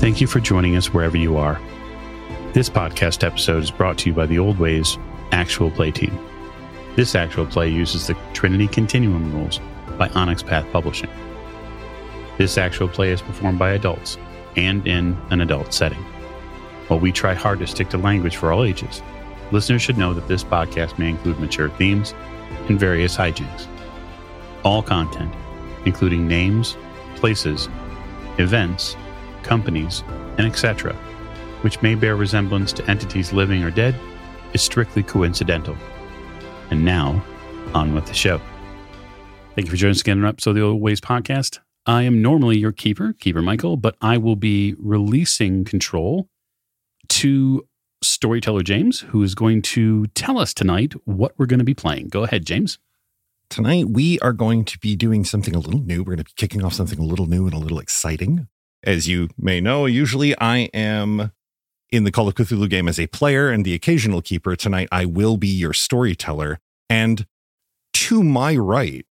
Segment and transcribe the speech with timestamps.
[0.00, 1.60] Thank you for joining us wherever you are.
[2.54, 4.96] This podcast episode is brought to you by the Old Ways
[5.30, 6.18] Actual Play Team.
[6.96, 9.60] This actual play uses the Trinity Continuum rules
[9.98, 11.10] by Onyx Path Publishing.
[12.38, 14.16] This actual play is performed by adults
[14.56, 16.02] and in an adult setting.
[16.88, 19.02] While we try hard to stick to language for all ages,
[19.52, 22.14] listeners should know that this podcast may include mature themes
[22.70, 23.66] and various hijinks.
[24.64, 25.34] All content,
[25.84, 26.78] including names,
[27.16, 27.68] places,
[28.38, 28.96] events,
[29.42, 30.02] companies,
[30.38, 30.94] and etc.,
[31.62, 33.94] which may bear resemblance to entities living or dead,
[34.52, 35.76] is strictly coincidental.
[36.70, 37.22] And now,
[37.74, 38.40] on with the show.
[39.54, 41.58] Thank you for joining us again on episode of the Old Ways Podcast.
[41.86, 46.28] I am normally your keeper, Keeper Michael, but I will be releasing control
[47.08, 47.66] to
[48.02, 52.08] storyteller James, who is going to tell us tonight what we're going to be playing.
[52.08, 52.78] Go ahead, James.
[53.48, 55.98] Tonight, we are going to be doing something a little new.
[56.00, 58.46] We're going to be kicking off something a little new and a little exciting.
[58.82, 61.32] As you may know, usually I am
[61.90, 64.56] in the Call of Cthulhu game as a player and the occasional keeper.
[64.56, 66.60] Tonight, I will be your storyteller.
[66.88, 67.26] And
[67.94, 69.06] to my right,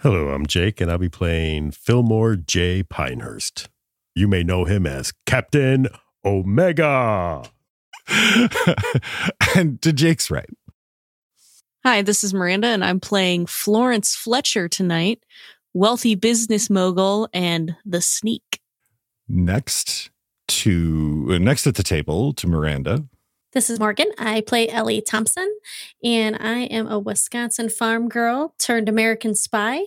[0.00, 2.82] Hello, I'm Jake, and I'll be playing Fillmore J.
[2.82, 3.68] Pinehurst.
[4.16, 5.86] You may know him as Captain
[6.24, 7.44] Omega.
[9.56, 10.50] and to Jake's right,
[11.84, 15.24] Hi, this is Miranda, and I'm playing Florence Fletcher tonight,
[15.74, 18.60] wealthy business mogul and the sneak.
[19.28, 20.10] next
[20.48, 23.04] to uh, next at the table to Miranda,
[23.52, 24.10] This is Morgan.
[24.18, 25.48] I play Ellie Thompson,
[26.04, 29.84] and I am a Wisconsin farm girl turned American spy.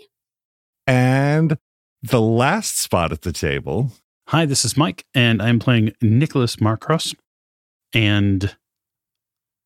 [0.87, 1.57] and
[2.01, 3.91] the last spot at the table.
[4.29, 7.13] Hi, this is Mike, and I'm playing Nicholas Marcross,
[7.93, 8.55] and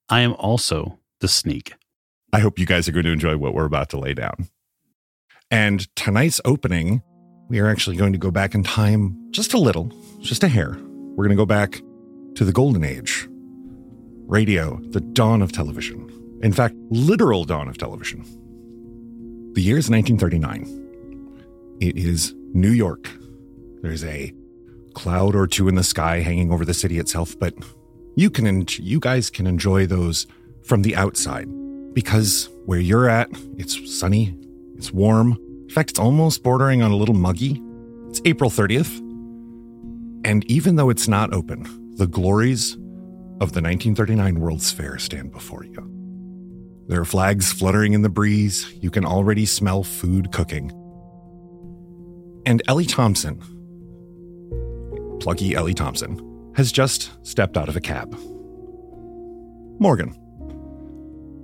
[0.10, 1.74] I am also the sneak.
[2.34, 4.48] I hope you guys are going to enjoy what we're about to lay down.
[5.52, 7.02] And tonight's opening,
[7.50, 10.78] we are actually going to go back in time just a little, just a hair.
[11.16, 11.82] We're going to go back
[12.36, 13.28] to the golden age,
[14.28, 16.08] radio, the dawn of television.
[16.44, 18.22] In fact, literal dawn of television.
[19.54, 21.78] The year is 1939.
[21.82, 23.10] It is New York.
[23.82, 24.32] There's a
[24.94, 27.56] cloud or two in the sky hanging over the city itself, but
[28.16, 30.28] you can en- you guys can enjoy those
[30.64, 31.48] from the outside
[31.94, 34.36] because where you're at, it's sunny,
[34.80, 35.34] it's warm.
[35.64, 37.62] In fact, it's almost bordering on a little muggy.
[38.08, 38.98] It's April 30th.
[40.24, 41.66] And even though it's not open,
[41.98, 42.76] the glories
[43.42, 45.86] of the 1939 World's Fair stand before you.
[46.88, 48.74] There are flags fluttering in the breeze.
[48.82, 50.72] You can already smell food cooking.
[52.46, 53.38] And Ellie Thompson,
[55.20, 58.18] plucky Ellie Thompson, has just stepped out of a cab.
[59.78, 60.16] Morgan,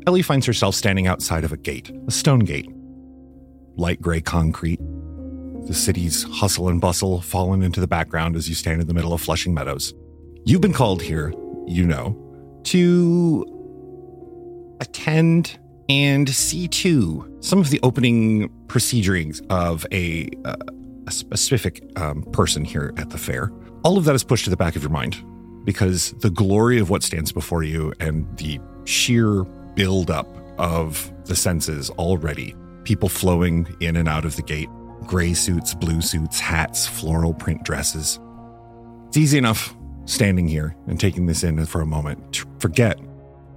[0.07, 2.69] Ellie finds herself standing outside of a gate, a stone gate.
[3.78, 4.80] Light gray concrete.
[5.68, 9.13] The city's hustle and bustle fallen into the background as you stand in the middle
[9.13, 9.94] of Flushing Meadows.
[10.46, 11.34] You've been called here,
[11.66, 12.16] you know,
[12.66, 13.46] to
[14.80, 15.58] attend
[15.90, 20.56] and see to some of the opening procedurings of a, uh,
[21.08, 23.52] a specific um, person here at the fair.
[23.84, 25.24] All of that is pushed to the back of your mind
[25.66, 29.44] because the glory of what stands before you and the sheer
[29.75, 30.28] buildup
[30.59, 32.56] of the senses already.
[32.85, 34.69] People flowing in and out of the gate,
[35.07, 38.19] gray suits, blue suits, hats, floral print dresses.
[39.07, 39.75] It's easy enough
[40.06, 43.00] standing here and taking this in for a moment to forget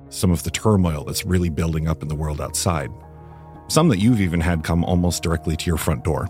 [0.09, 2.91] some of the turmoil that's really building up in the world outside.
[3.69, 6.27] Some that you've even had come almost directly to your front door.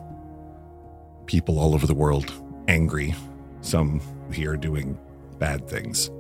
[1.27, 2.33] People all over the world
[2.67, 3.15] angry,
[3.61, 4.01] some
[4.33, 4.99] here doing
[5.39, 6.11] bad things.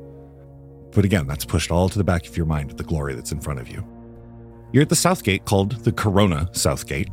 [0.93, 3.41] But again, that's pushed all to the back of your mind, the glory that's in
[3.41, 3.85] front of you.
[4.73, 7.09] You're at the South Gate called the Corona South Gate,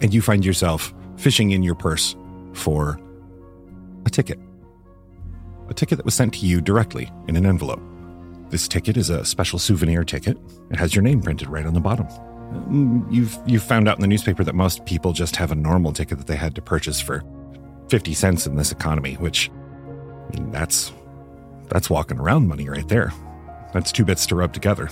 [0.00, 2.16] and you find yourself fishing in your purse
[2.54, 2.98] for
[4.04, 4.38] a ticket.
[5.68, 7.80] A ticket that was sent to you directly in an envelope.
[8.50, 10.38] This ticket is a special souvenir ticket.
[10.70, 12.06] It has your name printed right on the bottom.
[12.06, 15.92] Mm, You've you've found out in the newspaper that most people just have a normal
[15.92, 17.22] ticket that they had to purchase for
[17.90, 19.50] 50 cents in this economy, which
[20.32, 20.92] I mean, that's
[21.68, 23.12] that's walking around money right there.
[23.74, 24.88] That's two bits to rub together.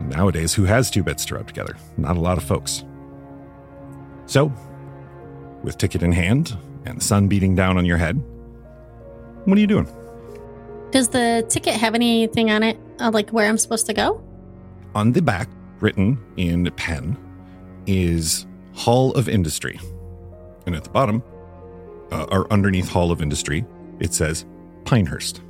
[0.00, 1.76] Nowadays, who has two bits to rub together?
[1.96, 2.84] Not a lot of folks.
[4.26, 4.52] So,
[5.62, 6.56] with ticket in hand
[6.86, 8.16] and the sun beating down on your head,
[9.44, 9.88] what are you doing?
[10.90, 14.22] Does the ticket have anything on it, uh, like where I'm supposed to go?
[14.94, 15.48] On the back,
[15.80, 17.16] written in pen,
[17.86, 19.78] is Hall of Industry.
[20.66, 21.22] And at the bottom,
[22.10, 23.64] uh, or underneath Hall of Industry,
[24.00, 24.44] it says
[24.84, 25.42] Pinehurst.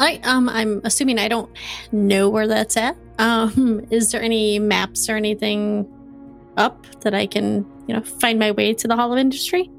[0.00, 1.50] I um, I'm assuming I don't
[1.92, 2.96] know where that's at.
[3.18, 5.86] Um, is there any maps or anything
[6.56, 9.70] up that I can, you know, find my way to the Hall of Industry?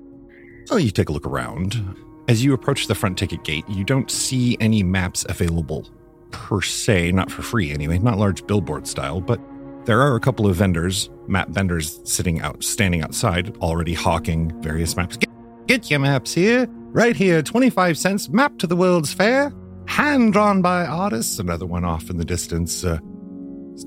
[0.72, 1.96] Oh, you take a look around.
[2.28, 5.88] As you approach the front ticket gate, you don't see any maps available
[6.32, 9.40] per se, not for free anyway, not large billboard style, but
[9.86, 14.96] there are a couple of vendors, map vendors sitting out, standing outside, already hawking various
[14.96, 15.18] maps.
[15.18, 15.30] Get,
[15.66, 19.52] get your maps here, right here, 25 cents, map to the World's Fair,
[19.88, 21.40] hand drawn by artists.
[21.40, 22.84] Another one off in the distance.
[22.84, 23.00] Uh,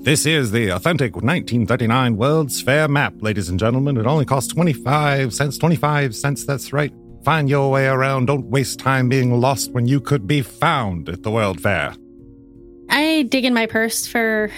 [0.01, 3.97] this is the authentic 1939 World's Fair map, ladies and gentlemen.
[3.97, 5.57] It only costs 25 cents.
[5.57, 6.93] 25 cents, that's right.
[7.23, 8.25] Find your way around.
[8.25, 11.95] Don't waste time being lost when you could be found at the World Fair.
[12.89, 14.51] I dig in my purse for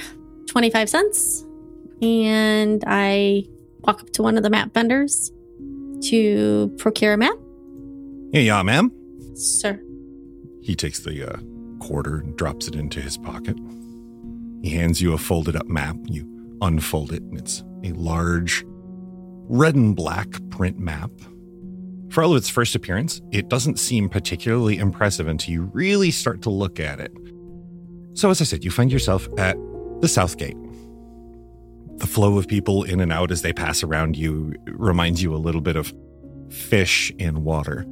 [0.47, 1.45] 25 cents
[2.01, 3.43] and I
[3.81, 5.31] walk up to one of the map vendors
[6.09, 7.37] to procure a map.
[8.31, 8.91] Here you are, ma'am.
[9.35, 9.79] Sir.
[10.61, 11.37] He takes the uh,
[11.79, 13.57] quarter and drops it into his pocket.
[14.65, 15.95] He hands you a folded up map.
[16.05, 16.27] You
[16.59, 18.65] unfold it, and it's a large
[19.47, 21.11] red and black print map.
[22.09, 26.41] For all of its first appearance, it doesn't seem particularly impressive until you really start
[26.41, 27.11] to look at it.
[28.13, 29.55] So, as I said, you find yourself at
[30.01, 30.57] the South Gate.
[31.97, 35.37] The flow of people in and out as they pass around you reminds you a
[35.37, 35.93] little bit of
[36.49, 37.83] fish in water.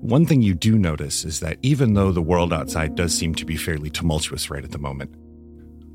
[0.00, 3.46] One thing you do notice is that even though the world outside does seem to
[3.46, 5.14] be fairly tumultuous right at the moment,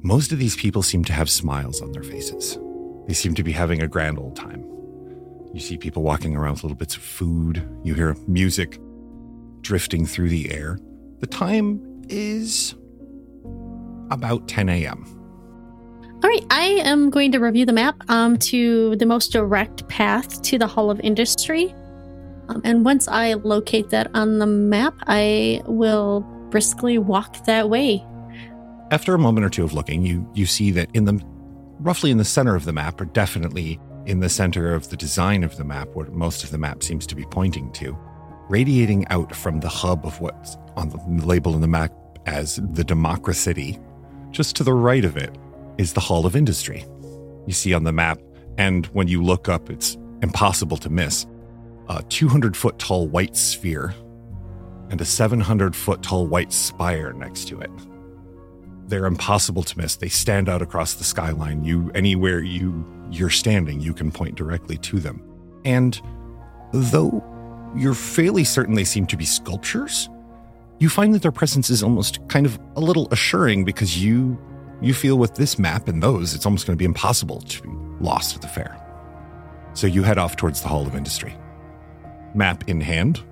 [0.01, 2.57] most of these people seem to have smiles on their faces.
[3.07, 4.63] They seem to be having a grand old time.
[5.53, 7.67] You see people walking around with little bits of food.
[7.83, 8.79] You hear music
[9.61, 10.79] drifting through the air.
[11.19, 12.75] The time is
[14.11, 15.05] about 10 a.m.
[16.23, 20.41] All right, I am going to review the map um, to the most direct path
[20.43, 21.73] to the Hall of Industry.
[22.49, 28.05] Um, and once I locate that on the map, I will briskly walk that way.
[28.91, 31.21] After a moment or two of looking, you you see that in the
[31.79, 35.43] roughly in the center of the map, or definitely in the center of the design
[35.43, 37.95] of the map, where most of the map seems to be pointing to,
[38.49, 41.93] radiating out from the hub of what's on the label in the map
[42.25, 43.79] as the Democracy,
[44.31, 45.37] just to the right of it
[45.77, 46.83] is the Hall of Industry.
[47.45, 48.19] You see on the map,
[48.57, 51.27] and when you look up, it's impossible to miss
[51.89, 53.93] a 200 foot tall white sphere
[54.89, 57.71] and a 700 foot tall white spire next to it.
[58.89, 59.97] They're impossible to miss.
[59.97, 61.63] They stand out across the skyline.
[61.63, 65.21] You anywhere you you're standing, you can point directly to them.
[65.63, 66.01] And
[66.73, 67.23] though
[67.75, 70.09] you're fairly certain they seem to be sculptures,
[70.79, 74.39] you find that their presence is almost kind of a little assuring because you
[74.81, 77.69] you feel with this map and those, it's almost going to be impossible to be
[77.99, 78.75] lost at the fair.
[79.73, 81.37] So you head off towards the Hall of Industry.
[82.33, 83.23] Map in hand,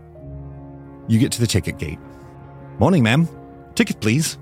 [1.08, 2.00] you get to the ticket gate.
[2.78, 3.28] Morning, ma'am.
[3.74, 4.38] Ticket, please.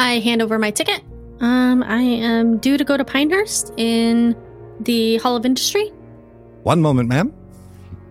[0.00, 1.02] I hand over my ticket.
[1.40, 4.34] Um, I am due to go to Pinehurst in
[4.80, 5.88] the Hall of Industry.
[6.62, 7.34] One moment, ma'am.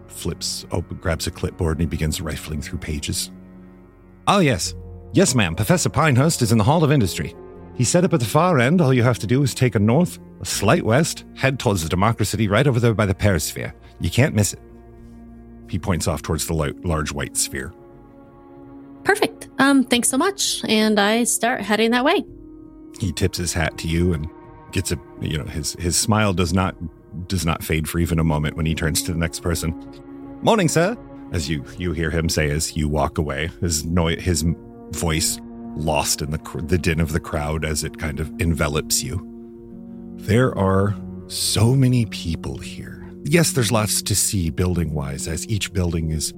[0.07, 3.31] Flips open, grabs a clipboard, and he begins rifling through pages.
[4.27, 4.75] Oh, yes.
[5.13, 5.55] Yes, ma'am.
[5.55, 7.35] Professor Pinehurst is in the Hall of Industry.
[7.73, 8.81] He's set up at the far end.
[8.81, 11.89] All you have to do is take a north, a slight west, head towards the
[11.89, 13.73] Democracy right over there by the Perisphere.
[13.99, 14.59] You can't miss it.
[15.67, 17.73] He points off towards the large white sphere.
[19.03, 19.49] Perfect.
[19.59, 20.63] Um, thanks so much.
[20.65, 22.23] And I start heading that way.
[22.99, 24.29] He tips his hat to you and
[24.71, 26.75] gets a you know his his smile does not
[27.27, 29.73] does not fade for even a moment when he turns to the next person.
[30.41, 30.97] Morning, sir.
[31.31, 34.45] As you you hear him say as you walk away, his noise his
[34.91, 35.39] voice
[35.75, 39.25] lost in the the din of the crowd as it kind of envelops you.
[40.15, 40.95] There are
[41.27, 42.95] so many people here.
[43.23, 46.33] Yes, there's lots to see building wise, as each building is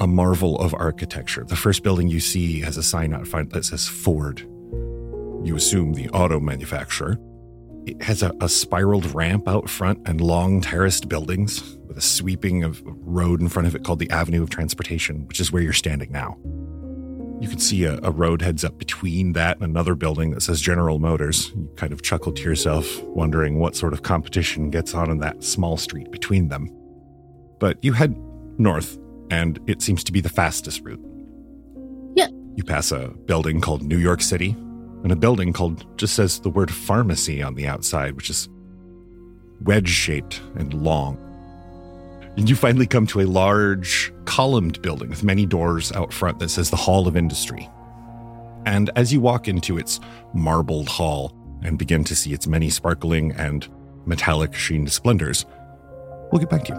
[0.00, 1.44] a marvel of architecture.
[1.44, 4.40] The first building you see has a sign out front that says Ford.
[5.44, 7.18] You assume the auto manufacturer.
[7.86, 12.64] It has a, a spiraled ramp out front and long terraced buildings with a sweeping
[12.64, 15.72] of road in front of it called the Avenue of Transportation, which is where you're
[15.72, 16.36] standing now.
[17.40, 20.60] You can see a, a road heads up between that and another building that says
[20.60, 21.50] General Motors.
[21.54, 25.44] You kind of chuckle to yourself, wondering what sort of competition gets on in that
[25.44, 26.68] small street between them.
[27.60, 28.16] But you head
[28.58, 28.98] north,
[29.30, 31.00] and it seems to be the fastest route.
[32.14, 32.28] Yeah.
[32.56, 34.56] You pass a building called New York City,
[35.02, 38.48] and a building called just says the word pharmacy on the outside, which is
[39.62, 41.16] wedge shaped and long.
[42.36, 46.50] And you finally come to a large columned building with many doors out front that
[46.50, 47.68] says the Hall of Industry.
[48.64, 49.98] And as you walk into its
[50.34, 53.66] marbled hall and begin to see its many sparkling and
[54.06, 55.46] metallic sheened splendors,
[56.30, 56.78] we'll get back to you.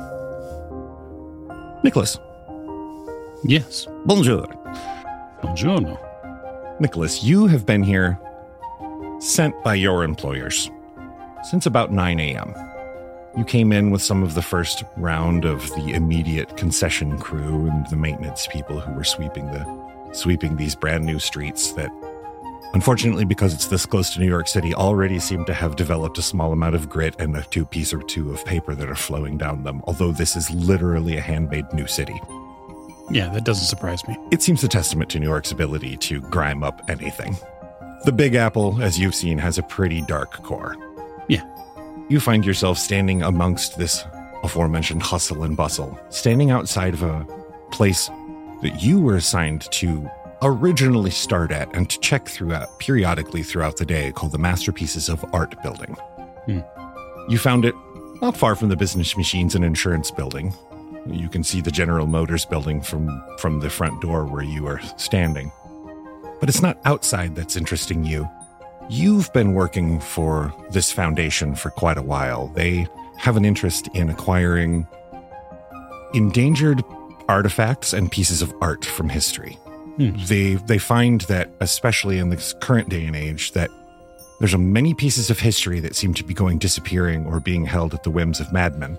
[1.84, 2.18] Nicholas,
[3.44, 3.88] Yes.
[4.06, 4.48] bonjour.
[5.42, 5.98] Buongiorno.
[6.80, 8.20] Nicholas, you have been here
[9.20, 10.70] sent by your employers
[11.50, 12.54] since about 9 a.m.
[13.38, 17.88] You came in with some of the first round of the immediate concession crew and
[17.88, 19.66] the maintenance people who were sweeping the
[20.12, 21.92] sweeping these brand new streets that
[22.74, 26.22] unfortunately because it's this close to New York City already seem to have developed a
[26.22, 29.38] small amount of grit and a two piece or two of paper that are flowing
[29.38, 32.20] down them although this is literally a handmade new city.
[33.12, 34.18] Yeah, that doesn't surprise me.
[34.32, 37.38] It seems a testament to New York's ability to grime up anything.
[38.06, 40.78] The Big Apple, as you've seen, has a pretty dark core.
[41.28, 41.44] Yeah.
[42.08, 44.06] You find yourself standing amongst this
[44.44, 47.26] aforementioned hustle and bustle, standing outside of a
[47.72, 48.10] place
[48.62, 50.10] that you were assigned to
[50.42, 55.26] originally start at and to check throughout periodically throughout the day called the Masterpieces of
[55.34, 55.94] Art Building.
[56.46, 56.60] Hmm.
[57.28, 57.76] You found it
[58.22, 60.54] not far from the business machines and insurance building.
[61.08, 64.82] You can see the General Motors building from, from the front door where you are
[64.98, 65.52] standing.
[66.40, 68.30] But it's not outside that's interesting you.
[68.90, 72.48] You've been working for this foundation for quite a while.
[72.48, 72.88] They
[73.18, 74.88] have an interest in acquiring
[76.14, 76.84] endangered
[77.28, 79.54] artifacts and pieces of art from history.
[79.98, 80.12] Hmm.
[80.26, 83.70] They they find that especially in this current day and age that
[84.40, 87.94] there's a many pieces of history that seem to be going disappearing or being held
[87.94, 88.98] at the whims of madmen.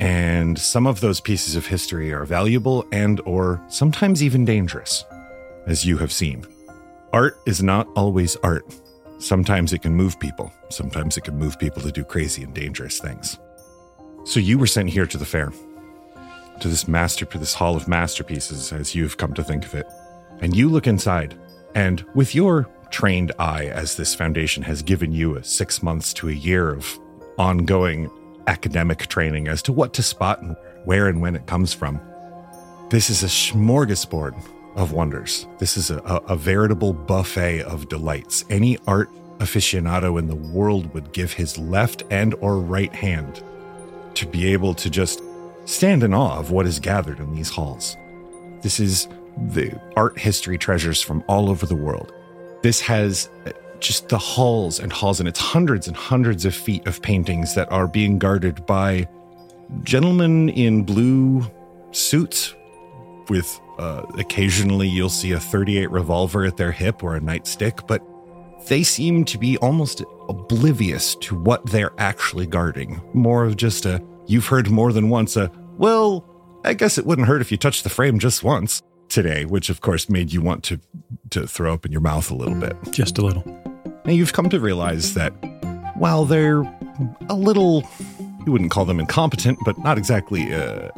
[0.00, 5.04] And some of those pieces of history are valuable and or sometimes even dangerous,
[5.66, 6.44] as you have seen.
[7.12, 8.64] Art is not always art.
[9.18, 10.52] Sometimes it can move people.
[10.68, 13.38] Sometimes it can move people to do crazy and dangerous things.
[14.24, 15.52] So you were sent here to the fair,
[16.60, 19.86] to this master, to this hall of masterpieces, as you've come to think of it.
[20.40, 21.38] And you look inside,
[21.74, 26.28] and with your trained eye, as this foundation has given you a six months to
[26.28, 26.98] a year of
[27.38, 28.10] ongoing
[28.46, 32.00] academic training as to what to spot and where and when it comes from,
[32.90, 34.34] this is a smorgasbord
[34.76, 35.46] of wonders.
[35.58, 38.44] This is a, a, veritable buffet of delights.
[38.50, 39.08] Any art
[39.38, 43.42] aficionado in the world would give his left and or right hand
[44.14, 45.22] to be able to just
[45.64, 47.96] stand in awe of what is gathered in these halls.
[48.62, 49.08] This is
[49.48, 52.12] the art history treasures from all over the world.
[52.62, 53.28] This has
[53.80, 57.70] just the halls and halls, and it's hundreds and hundreds of feet of paintings that
[57.70, 59.08] are being guarded by
[59.82, 61.44] gentlemen in blue
[61.92, 62.54] suits
[63.28, 68.02] with uh, occasionally you'll see a 38 revolver at their hip or a nightstick, but
[68.68, 73.00] they seem to be almost oblivious to what they're actually guarding.
[73.12, 76.24] More of just a, you've heard more than once a, well,
[76.64, 78.82] I guess it wouldn't hurt if you touched the frame just once
[79.14, 80.80] today, which of course made you want to,
[81.30, 82.76] to throw up in your mouth a little bit.
[82.90, 83.44] Just a little.
[84.04, 85.30] Now you've come to realize that
[85.94, 86.62] while they're
[87.28, 87.88] a little,
[88.44, 90.90] you wouldn't call them incompetent, but not exactly uh,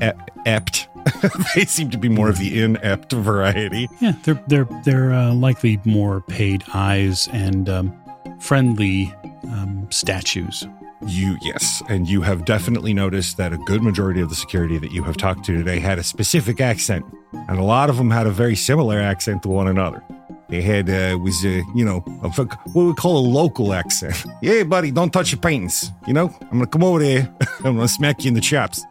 [0.46, 0.88] apt.
[1.54, 3.88] they seem to be more of the inept variety.
[4.00, 7.96] Yeah, they're they're they're uh, likely more paid eyes and um,
[8.40, 10.66] friendly um, statues.
[11.04, 14.92] You, yes, and you have definitely noticed that a good majority of the security that
[14.92, 18.26] you have talked to today had a specific accent, and a lot of them had
[18.26, 20.02] a very similar accent to one another.
[20.48, 24.24] They had uh, was uh, you know a, what we call a local accent.
[24.42, 25.90] Yeah, buddy, don't touch your paintings.
[26.06, 27.32] You know, I'm gonna come over there.
[27.64, 28.84] I'm gonna smack you in the chops.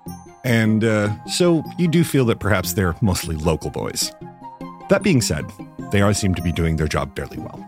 [0.44, 4.12] And uh, so you do feel that perhaps they're mostly local boys.
[4.90, 5.46] That being said,
[5.92, 7.60] they all seem to be doing their job fairly well.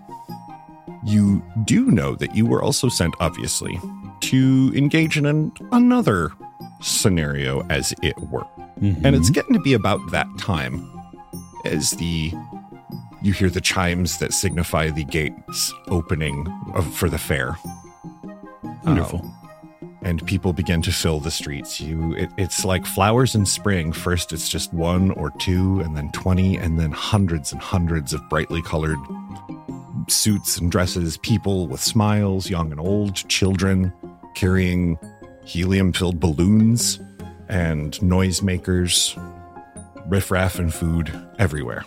[1.03, 3.79] You do know that you were also sent, obviously,
[4.21, 6.31] to engage in an, another
[6.81, 8.45] scenario, as it were.
[8.81, 9.03] Mhm.
[9.03, 10.88] And it's getting to be about that time
[11.65, 12.33] as the
[13.24, 17.57] you hear the chimes that signify the gates opening of, for the fair
[18.83, 19.25] wonderful.
[20.01, 21.81] And people begin to fill the streets.
[21.81, 23.91] You, it, it's like flowers in spring.
[23.91, 28.27] First, it's just one or two, and then 20, and then hundreds and hundreds of
[28.29, 28.99] brightly colored
[30.07, 33.91] suits and dresses, people with smiles, young and old, children
[34.35, 34.97] carrying
[35.43, 36.99] helium filled balloons
[37.49, 39.15] and noisemakers,
[40.07, 41.83] riffraff and food everywhere.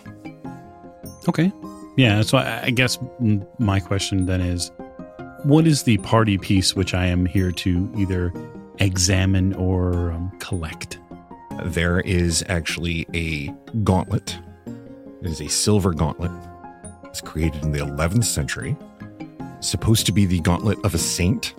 [1.29, 1.53] Okay.
[1.97, 2.23] Yeah.
[2.23, 2.99] So I, I guess
[3.59, 4.71] my question then is,
[5.45, 8.33] what is the party piece which I am here to either
[8.79, 10.99] examine or um, collect?
[11.65, 13.49] There is actually a
[13.83, 14.39] gauntlet.
[14.67, 16.31] It is a silver gauntlet.
[17.05, 18.77] It's created in the 11th century.
[19.61, 21.55] Supposed to be the gauntlet of a saint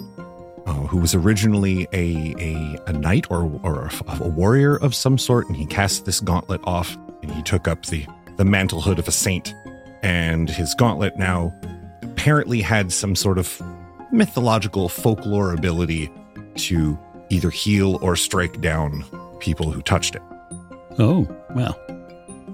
[0.65, 5.17] uh, who was originally a, a, a knight or, or a, a warrior of some
[5.17, 5.47] sort.
[5.47, 8.05] And he cast this gauntlet off and he took up the,
[8.37, 9.55] the mantlehood of a saint.
[10.03, 11.53] And his gauntlet now
[12.01, 13.61] apparently had some sort of
[14.11, 16.11] mythological folklore ability
[16.55, 16.97] to
[17.29, 19.03] either heal or strike down
[19.39, 20.21] people who touched it.
[20.99, 21.79] Oh, well.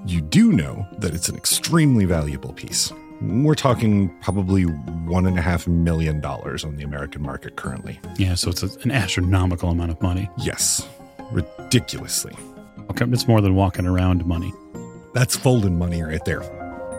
[0.05, 2.93] You do know that it's an extremely valuable piece.
[3.19, 7.99] We're talking probably one and a half million dollars on the American market currently.
[8.17, 10.29] Yeah, so it's an astronomical amount of money.
[10.37, 10.87] Yes,
[11.31, 12.35] ridiculously.
[12.91, 14.53] Okay, it's more than walking around money.
[15.13, 16.41] That's folding money right there.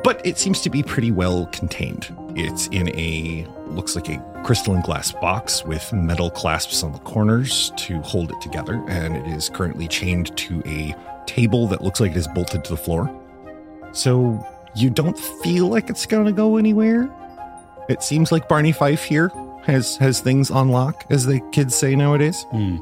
[0.02, 2.14] But it seems to be pretty well contained.
[2.36, 7.72] It's in a looks like a crystalline glass box with metal clasps on the corners
[7.76, 10.94] to hold it together, and it is currently chained to a
[11.26, 13.10] table that looks like it is bolted to the floor.
[13.92, 14.44] So
[14.74, 17.10] you don't feel like it's going to go anywhere.
[17.88, 19.30] It seems like Barney Fife here
[19.64, 22.44] has has things on lock, as the kids say nowadays.
[22.50, 22.76] Hmm.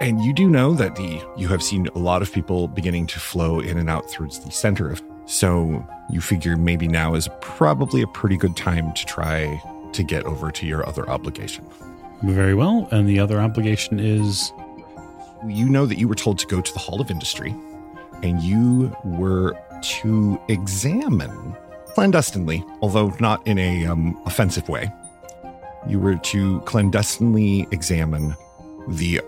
[0.00, 3.18] And you do know that the you have seen a lot of people beginning to
[3.20, 5.02] flow in and out through the center of.
[5.26, 9.60] So you figure maybe now is probably a pretty good time to try
[9.92, 11.66] to get over to your other obligation.
[12.22, 12.88] Very well.
[12.92, 14.52] And the other obligation is
[15.46, 17.54] You know that you were told to go to the Hall of Industry
[18.22, 21.54] and you were to examine
[21.88, 24.90] clandestinely, although not in a um, offensive way.
[25.86, 28.34] You were to clandestinely examine
[28.88, 29.20] the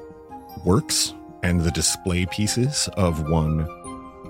[0.65, 3.67] works and the display pieces of one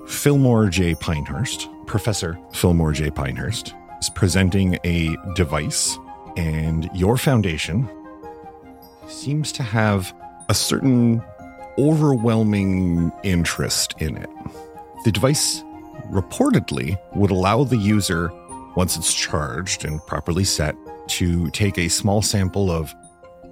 [0.08, 0.94] Fillmore J.
[0.94, 1.68] Pinehurst.
[1.86, 3.10] Professor Fillmore J.
[3.10, 5.98] Pinehurst is presenting a device,
[6.36, 7.88] and your foundation
[9.06, 10.12] seems to have
[10.48, 11.22] a certain
[11.78, 14.30] overwhelming interest in it.
[15.04, 15.62] The device
[16.10, 18.32] reportedly would allow the user,
[18.76, 20.74] once it's charged and properly set,
[21.08, 22.94] to take a small sample of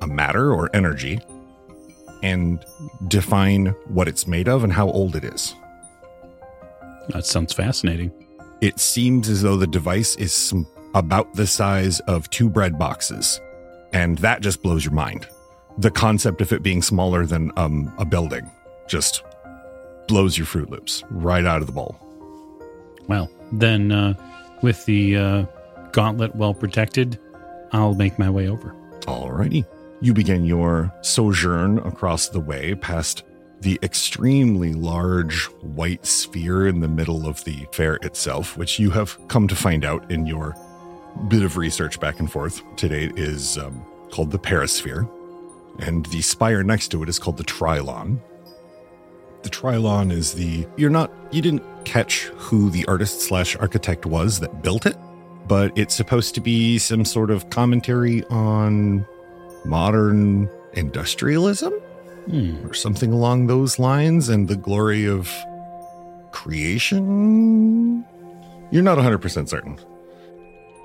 [0.01, 1.21] a matter or energy
[2.23, 2.65] and
[3.09, 5.55] define what it's made of and how old it is.
[7.11, 8.13] That sounds fascinating.
[8.61, 10.53] It seems as though the device is
[10.95, 13.41] about the size of two bread boxes,
[13.93, 15.29] and that just blows your mind.
[15.79, 18.51] The concept of it being smaller than um, a building
[18.89, 19.23] just
[20.09, 21.99] blows your Froot Loops right out of the bowl.
[23.09, 24.15] Well, then uh,
[24.63, 25.45] with the uh,
[25.93, 27.19] gauntlet well protected,
[27.73, 28.75] I'll make my way over.
[29.03, 29.67] Alrighty.
[30.01, 33.23] You begin your sojourn across the way past
[33.67, 39.19] the extremely large white sphere in the middle of the fair itself, which you have
[39.26, 40.55] come to find out in your
[41.26, 45.09] bit of research back and forth today is um, called the Perisphere.
[45.81, 48.21] And the spire next to it is called the Trilon.
[49.43, 54.39] The Trilon is the you're not you didn't catch who the artist slash architect was
[54.39, 54.97] that built it,
[55.49, 59.05] but it's supposed to be some sort of commentary on
[59.65, 61.73] modern industrialism
[62.30, 62.67] Hmm.
[62.67, 65.30] or something along those lines and the glory of
[66.32, 68.04] creation.
[68.71, 69.78] You're not 100% certain.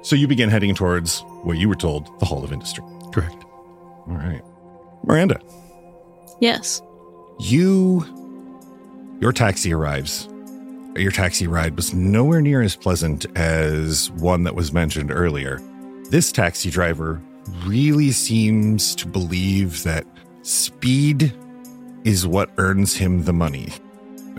[0.03, 2.83] So you begin heading towards what you were told the Hall of Industry.
[3.13, 3.43] Correct.
[4.07, 4.41] All right.
[5.03, 5.39] Miranda,
[6.39, 6.81] Yes.
[7.39, 8.05] you
[9.19, 10.27] your taxi arrives.
[10.95, 15.59] Your taxi ride was nowhere near as pleasant as one that was mentioned earlier.
[16.09, 17.21] This taxi driver
[17.65, 20.05] really seems to believe that
[20.43, 21.33] speed
[22.03, 23.69] is what earns him the money.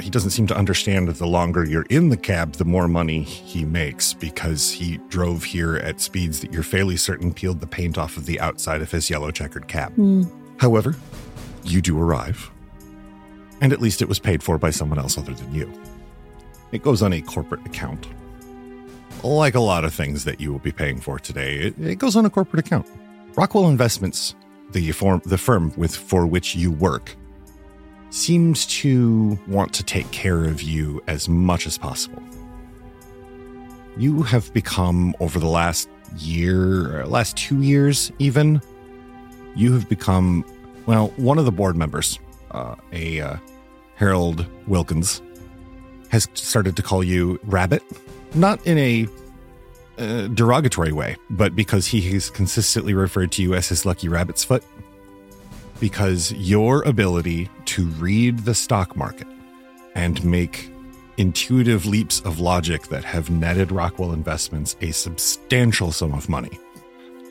[0.01, 3.23] He doesn't seem to understand that the longer you're in the cab, the more money
[3.23, 7.99] he makes because he drove here at speeds that you're fairly certain peeled the paint
[7.99, 9.93] off of the outside of his yellow checkered cab.
[9.95, 10.23] Hmm.
[10.57, 10.95] However,
[11.65, 12.51] you do arrive,
[13.61, 15.73] and at least it was paid for by someone else other than you.
[16.73, 18.09] It goes on a corporate account.
[19.23, 22.17] Like a lot of things that you will be paying for today, it, it goes
[22.17, 22.87] on a corporate account.
[23.37, 24.35] Rockwell Investments,
[24.73, 27.15] the firm, the firm with for which you work,
[28.11, 32.23] seems to want to take care of you as much as possible.
[33.97, 38.61] You have become over the last year, last two years, even,
[39.55, 40.45] you have become
[40.87, 42.19] well, one of the board members,
[42.51, 43.37] uh, a uh,
[43.95, 45.23] Harold Wilkins,
[46.09, 47.83] has started to call you Rabbit,
[48.35, 49.07] not in a
[49.99, 54.45] uh, derogatory way, but because he has consistently referred to you as his lucky rabbit's
[54.45, 54.65] foot.
[55.81, 59.27] Because your ability to read the stock market
[59.95, 60.71] and make
[61.17, 66.59] intuitive leaps of logic that have netted Rockwell Investments a substantial sum of money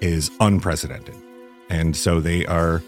[0.02, 1.16] is unprecedented.
[1.70, 2.84] And so they are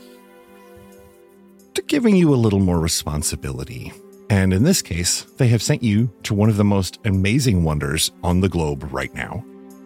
[1.88, 3.94] giving you a little more responsibility.
[4.30, 8.12] And in this case, they have sent you to one of the most amazing wonders
[8.24, 9.46] on the globe right now,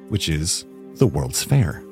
[0.10, 0.65] which is
[0.96, 1.84] the World's Fair.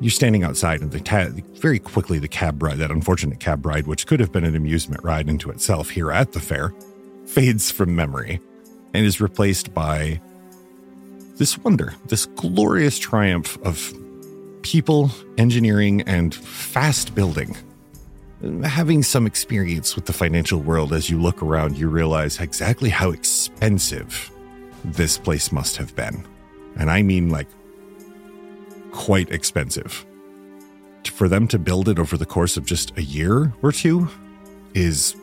[0.00, 3.86] You're standing outside, and the ta- very quickly the cab ride, that unfortunate cab ride,
[3.86, 6.74] which could have been an amusement ride into itself here at the fair,
[7.26, 8.40] fades from memory
[8.92, 10.20] and is replaced by
[11.36, 13.94] this wonder, this glorious triumph of
[14.62, 17.56] people, engineering, and fast building
[18.64, 23.10] having some experience with the financial world as you look around, you realize exactly how
[23.10, 24.30] expensive
[24.84, 26.24] this place must have been.
[26.76, 27.48] And I mean like
[28.92, 30.04] quite expensive.
[31.04, 34.08] For them to build it over the course of just a year or two
[34.74, 35.16] is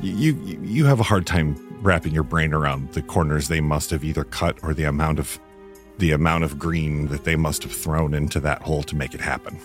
[0.00, 4.04] you you have a hard time wrapping your brain around the corners they must have
[4.04, 5.38] either cut or the amount of
[5.98, 9.20] the amount of green that they must have thrown into that hole to make it
[9.20, 9.58] happen.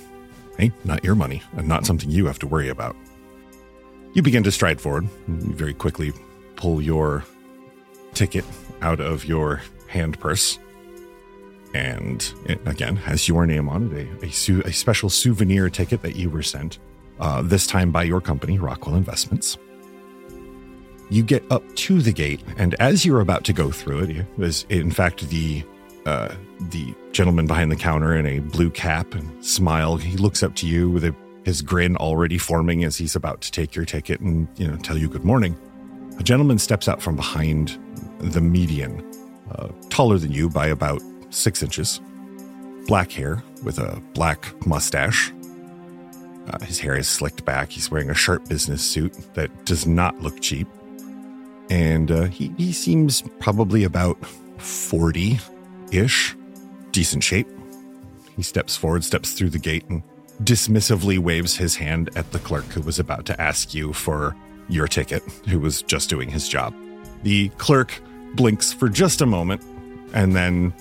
[0.58, 2.96] Hey, not your money and not something you have to worry about.
[4.14, 5.08] You begin to stride forward.
[5.28, 6.12] You very quickly
[6.56, 7.24] pull your
[8.14, 8.46] ticket
[8.82, 10.58] out of your hand purse.
[11.74, 16.02] And it, again, has your name on it, a, a, su- a special souvenir ticket
[16.02, 16.80] that you were sent,
[17.20, 19.58] uh, this time by your company, Rockwell Investments.
[21.10, 24.66] You get up to the gate, and as you're about to go through it, it
[24.70, 25.64] in fact the
[26.06, 26.34] uh,
[26.70, 29.98] the gentleman behind the counter in a blue cap and smile.
[29.98, 33.52] He looks up to you with a, his grin already forming as he's about to
[33.52, 35.58] take your ticket and you know tell you good morning.
[36.20, 37.78] A gentleman steps out from behind
[38.20, 39.06] the median,
[39.52, 42.02] uh, taller than you by about six inches,
[42.88, 45.32] black hair with a black mustache.
[46.50, 47.70] Uh, his hair is slicked back.
[47.70, 50.68] He's wearing a sharp business suit that does not look cheap.
[51.70, 54.18] And uh, he, he seems probably about
[54.58, 55.40] 40
[55.92, 56.36] ish,
[56.92, 57.48] decent shape.
[58.36, 60.02] He steps forward, steps through the gate, and
[60.44, 64.36] dismissively waves his hand at the clerk who was about to ask you for
[64.70, 66.74] your ticket, who was just doing his job.
[67.24, 68.00] The clerk
[68.36, 69.62] blinks for just a moment,
[70.14, 70.74] and then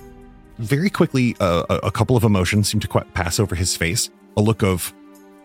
[0.59, 4.11] very quickly, uh, a couple of emotions seem to quite pass over his face.
[4.37, 4.93] A look of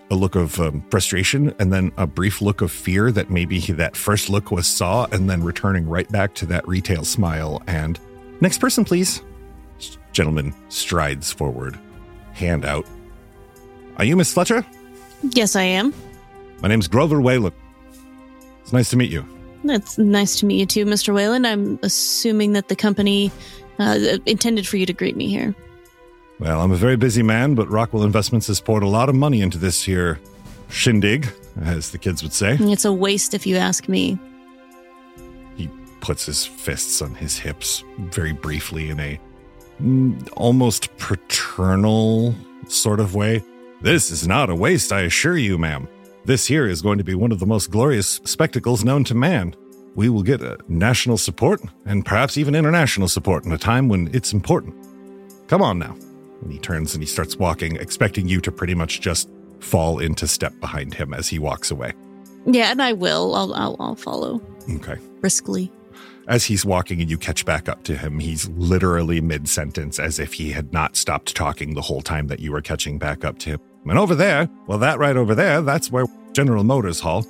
[0.09, 3.71] a look of um, frustration, and then a brief look of fear that maybe he,
[3.71, 7.61] that first look was saw, and then returning right back to that retail smile.
[7.65, 7.97] And
[8.41, 9.21] next person, please.
[10.11, 11.79] Gentleman strides forward,
[12.33, 12.85] hand out.
[13.97, 14.65] Are you Miss Fletcher?
[15.23, 15.93] Yes, I am.
[16.61, 17.53] My name's Grover Whalen.
[18.61, 19.25] It's nice to meet you.
[19.63, 21.13] It's nice to meet you too, Mr.
[21.13, 21.45] Whalen.
[21.45, 23.31] I'm assuming that the company
[23.81, 25.55] uh, intended for you to greet me here.
[26.39, 29.41] Well, I'm a very busy man, but Rockwell Investments has poured a lot of money
[29.41, 30.19] into this here
[30.69, 31.27] shindig,
[31.63, 32.57] as the kids would say.
[32.59, 34.17] It's a waste if you ask me.
[35.55, 39.19] He puts his fists on his hips very briefly in a
[39.81, 42.33] mm, almost paternal
[42.67, 43.43] sort of way.
[43.81, 45.87] This is not a waste, I assure you, ma'am.
[46.25, 49.55] This here is going to be one of the most glorious spectacles known to man.
[49.95, 54.09] We will get a national support and perhaps even international support in a time when
[54.13, 54.75] it's important.
[55.47, 55.95] Come on now.
[56.41, 60.27] And he turns and he starts walking, expecting you to pretty much just fall into
[60.27, 61.93] step behind him as he walks away.
[62.45, 63.35] Yeah, and I will.
[63.35, 64.41] I'll I'll, I'll follow.
[64.75, 64.97] Okay.
[65.19, 65.71] Briskly.
[66.27, 70.19] As he's walking and you catch back up to him, he's literally mid sentence as
[70.19, 73.37] if he had not stopped talking the whole time that you were catching back up
[73.39, 73.59] to him.
[73.85, 77.25] And over there, well, that right over there, that's where General Motors Hall.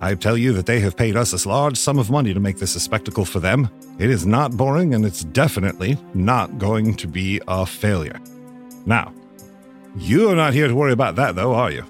[0.00, 2.58] I tell you that they have paid us a large sum of money to make
[2.58, 3.68] this a spectacle for them.
[3.98, 8.20] It is not boring, and it's definitely not going to be a failure.
[8.86, 9.12] Now,
[9.96, 11.84] you are not here to worry about that, though, are you?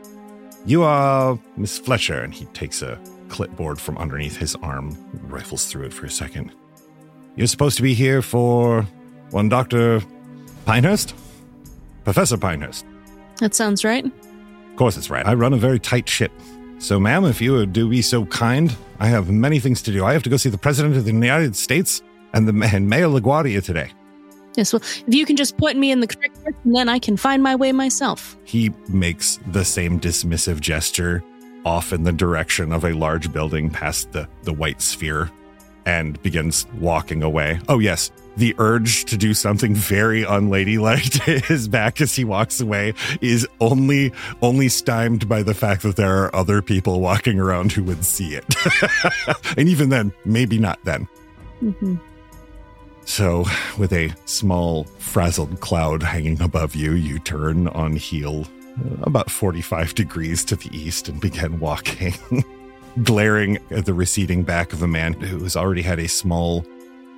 [0.64, 4.96] You are Miss Fletcher, and he takes a clipboard from underneath his arm,
[5.28, 6.52] rifles through it for a second.
[7.36, 8.86] You're supposed to be here for
[9.30, 10.00] one Dr.
[10.64, 11.14] Pinehurst?
[12.04, 12.86] Professor Pinehurst.
[13.40, 14.04] That sounds right.
[14.04, 15.26] Of course, it's right.
[15.26, 16.32] I run a very tight ship.
[16.78, 20.04] So, ma'am, if you would do be so kind, I have many things to do.
[20.04, 23.08] I have to go see the President of the United States and the and Mayor
[23.08, 23.90] LaGuardia today.
[24.54, 27.16] Yes, well, if you can just point me in the correct direction, then I can
[27.16, 28.36] find my way myself.
[28.44, 31.22] He makes the same dismissive gesture
[31.64, 35.30] off in the direction of a large building past the, the white sphere
[35.88, 37.58] and begins walking away.
[37.66, 38.10] Oh, yes.
[38.36, 43.48] The urge to do something very unladylike to his back as he walks away is
[43.58, 48.04] only only stymied by the fact that there are other people walking around who would
[48.04, 48.44] see it.
[49.56, 51.08] and even then, maybe not then.
[51.62, 51.96] Mm-hmm.
[53.06, 53.46] So,
[53.78, 58.46] with a small frazzled cloud hanging above you, you turn on heel
[59.02, 62.14] about 45 degrees to the east and begin walking,
[63.02, 66.64] glaring at the receding back of a man who has already had a small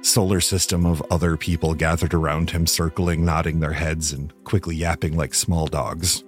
[0.03, 5.17] solar system of other people gathered around him, circling, nodding their heads, and quickly yapping
[5.17, 6.25] like small dogs.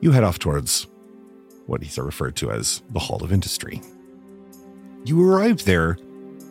[0.00, 0.86] You head off towards
[1.66, 3.82] what he's referred to as the Hall of Industry.
[5.04, 5.98] You arrive there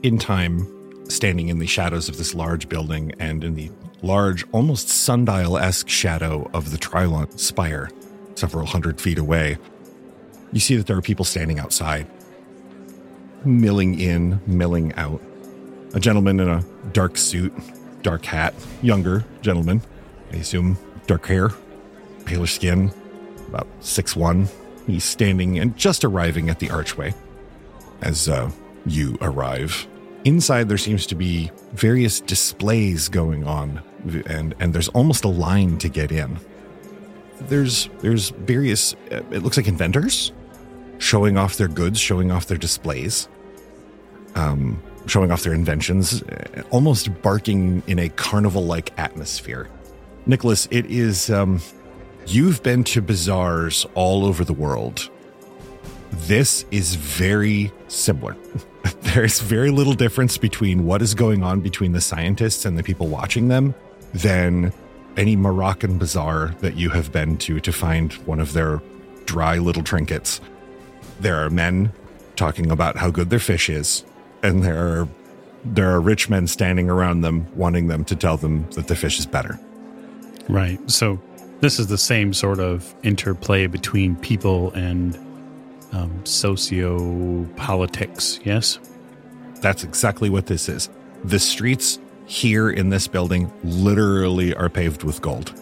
[0.04, 0.72] in time
[1.10, 5.90] standing in the shadows of this large building and in the large, almost sundial esque
[5.90, 7.90] shadow of the Trilon spire,
[8.36, 9.58] several hundred feet away.
[10.52, 12.08] You see that there are people standing outside,
[13.46, 15.22] milling in, milling out.
[15.94, 17.54] A gentleman in a dark suit,
[18.02, 19.82] dark hat, younger gentleman,
[20.34, 20.78] I assume
[21.08, 21.50] dark hair,
[22.26, 22.92] paler skin,
[23.48, 24.48] about six one.
[24.88, 27.14] He's standing and just arriving at the archway
[28.02, 28.52] as uh,
[28.86, 29.88] you arrive
[30.26, 33.84] Inside, there seems to be various displays going on,
[34.26, 36.40] and, and there's almost a line to get in.
[37.42, 38.96] There's there's various.
[39.12, 40.32] uh, It looks like inventors
[40.98, 43.28] showing off their goods, showing off their displays,
[44.36, 46.24] um, showing off their inventions,
[46.72, 49.70] almost barking in a carnival-like atmosphere.
[50.26, 51.30] Nicholas, it is.
[51.30, 51.62] Um,
[52.26, 55.10] you've been to bazaars all over the world.
[56.12, 58.36] This is very similar.
[59.02, 63.08] There's very little difference between what is going on between the scientists and the people
[63.08, 63.74] watching them
[64.14, 64.72] than
[65.18, 68.82] any Moroccan bazaar that you have been to to find one of their
[69.26, 70.42] dry little trinkets.
[71.20, 71.94] There are men
[72.36, 74.04] talking about how good their fish is,
[74.44, 75.08] and there are
[75.64, 79.20] there are rich men standing around them wanting them to tell them that the fish
[79.20, 79.60] is better.
[80.48, 80.80] Right.
[80.90, 81.20] So
[81.60, 85.18] this is the same sort of interplay between people and
[85.92, 88.40] um, socio politics.
[88.44, 88.80] Yes.
[89.62, 90.90] That's exactly what this is.
[91.24, 95.54] The streets here in this building literally are paved with gold.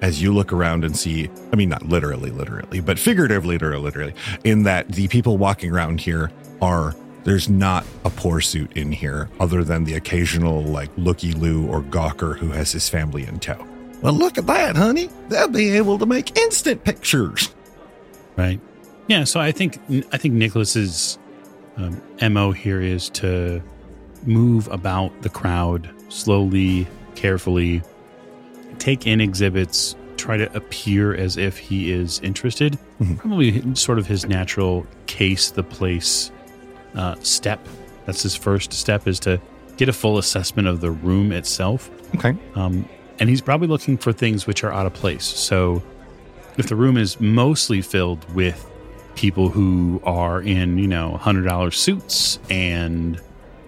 [0.00, 4.14] As you look around and see, I mean, not literally, literally, but figuratively, literally,
[4.44, 6.30] in that the people walking around here
[6.62, 11.66] are, there's not a poor suit in here other than the occasional, like, looky loo
[11.66, 13.66] or gawker who has his family in tow.
[14.02, 15.10] Well, look at that, honey.
[15.28, 17.50] They'll be able to make instant pictures.
[18.36, 18.60] Right.
[19.08, 19.24] Yeah.
[19.24, 19.80] So I think
[20.12, 21.18] I think Nicholas's
[21.76, 22.00] um,
[22.32, 23.60] mo here is to
[24.24, 27.82] move about the crowd slowly, carefully,
[28.78, 32.78] take in exhibits, try to appear as if he is interested.
[33.00, 33.18] Mhm.
[33.18, 36.30] Probably sort of his natural case the place
[36.94, 37.66] uh, step.
[38.06, 39.40] That's his first step is to
[39.76, 41.90] get a full assessment of the room itself.
[42.16, 42.36] Okay.
[42.54, 45.24] Um, and he's probably looking for things which are out of place.
[45.24, 45.82] So
[46.56, 48.68] if the room is mostly filled with
[49.14, 53.20] people who are in, you know, $100 suits and,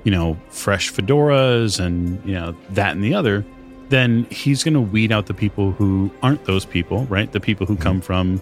[0.05, 3.45] you know, fresh fedoras and, you know, that and the other,
[3.89, 7.33] then he's going to weed out the people who aren't those people, right?
[7.33, 8.41] The people who come from,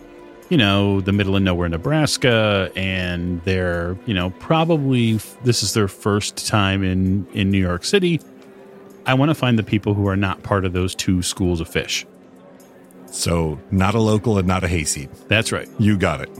[0.48, 5.88] you know, the middle of nowhere, Nebraska, and they're, you know, probably this is their
[5.88, 8.20] first time in in New York City.
[9.06, 11.68] I want to find the people who are not part of those two schools of
[11.68, 12.06] fish.
[13.06, 15.10] So, not a local and not a hayseed.
[15.28, 15.68] That's right.
[15.78, 16.30] You got it.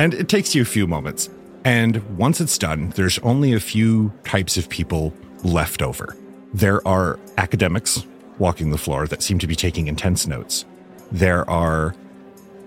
[0.00, 1.30] And it takes you a few moments.
[1.64, 5.12] And once it's done, there's only a few types of people
[5.44, 6.16] left over.
[6.52, 8.04] There are academics
[8.38, 10.64] walking the floor that seem to be taking intense notes.
[11.12, 11.94] There are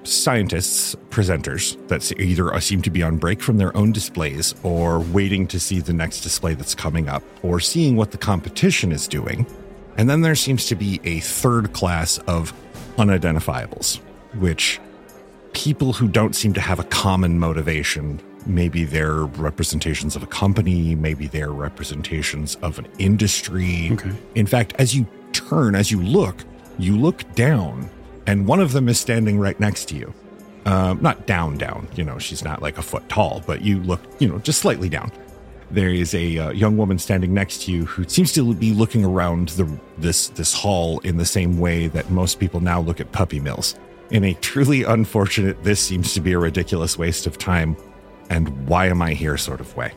[0.03, 5.47] scientists, presenters that either seem to be on break from their own displays or waiting
[5.47, 9.45] to see the next display that's coming up or seeing what the competition is doing.
[9.97, 12.53] And then there seems to be a third class of
[12.97, 13.99] unidentifiables,
[14.39, 14.79] which
[15.53, 18.19] people who don't seem to have a common motivation.
[18.45, 23.91] Maybe they're representations of a company, maybe they're representations of an industry.
[23.93, 24.11] Okay.
[24.35, 26.43] In fact, as you turn, as you look,
[26.79, 27.89] you look down,
[28.27, 30.13] and one of them is standing right next to you.
[30.65, 31.87] Um, not down, down.
[31.95, 34.87] You know, she's not like a foot tall, but you look, you know, just slightly
[34.87, 35.11] down.
[35.71, 39.03] There is a uh, young woman standing next to you who seems to be looking
[39.03, 43.11] around the this this hall in the same way that most people now look at
[43.11, 43.75] puppy mills.
[44.11, 47.75] In a truly unfortunate, this seems to be a ridiculous waste of time,
[48.29, 49.91] and why am I here sort of way.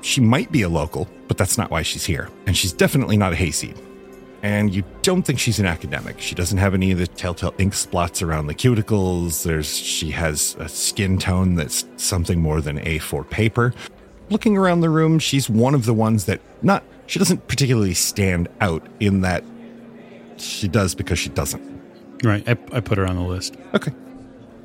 [0.00, 3.32] She might be a local, but that's not why she's here, and she's definitely not
[3.32, 3.78] a hayseed.
[4.42, 6.20] And you don't think she's an academic.
[6.20, 9.42] She doesn't have any of the telltale ink spots around the cuticles.
[9.42, 13.74] There's she has a skin tone that's something more than A4 paper.
[14.30, 18.48] Looking around the room, she's one of the ones that not she doesn't particularly stand
[18.60, 19.42] out in that
[20.36, 21.62] she does because she doesn't.
[22.22, 22.46] Right.
[22.48, 23.56] I, I put her on the list.
[23.74, 23.92] Okay.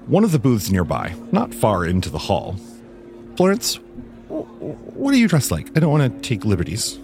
[0.07, 2.57] One of the booths nearby, not far into the hall.
[3.38, 3.75] Florence,
[4.27, 5.69] wh- wh- what are you dressed like?
[5.75, 6.99] I don't want to take liberties.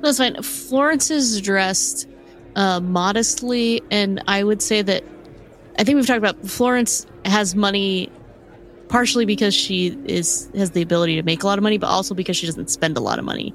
[0.00, 0.42] That's fine.
[0.42, 2.08] Florence is dressed
[2.56, 5.04] uh, modestly, and I would say that
[5.78, 8.10] I think we've talked about Florence has money
[8.88, 12.14] partially because she is has the ability to make a lot of money, but also
[12.14, 13.54] because she doesn't spend a lot of money.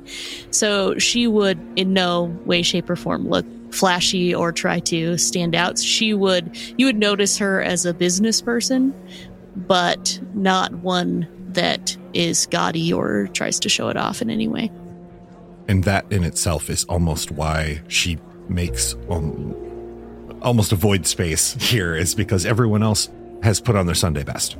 [0.50, 5.54] So she would, in no way, shape, or form, look flashy or try to stand
[5.54, 5.78] out.
[5.78, 8.94] She would you would notice her as a business person,
[9.56, 14.72] but not one that is gaudy or tries to show it off in any way.
[15.67, 19.56] And that in itself is almost why she makes um,
[20.41, 23.10] almost a void space here, is because everyone else
[23.43, 24.58] has put on their Sunday best.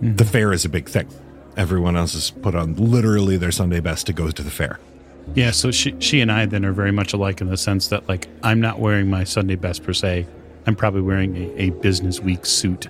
[0.00, 1.08] The fair is a big thing.
[1.56, 4.80] Everyone else has put on literally their Sunday best to go to the fair.
[5.34, 5.50] Yeah.
[5.52, 8.26] So she she and I then are very much alike in the sense that like
[8.42, 10.26] I'm not wearing my Sunday best per se.
[10.66, 12.88] I'm probably wearing a, a business week suit.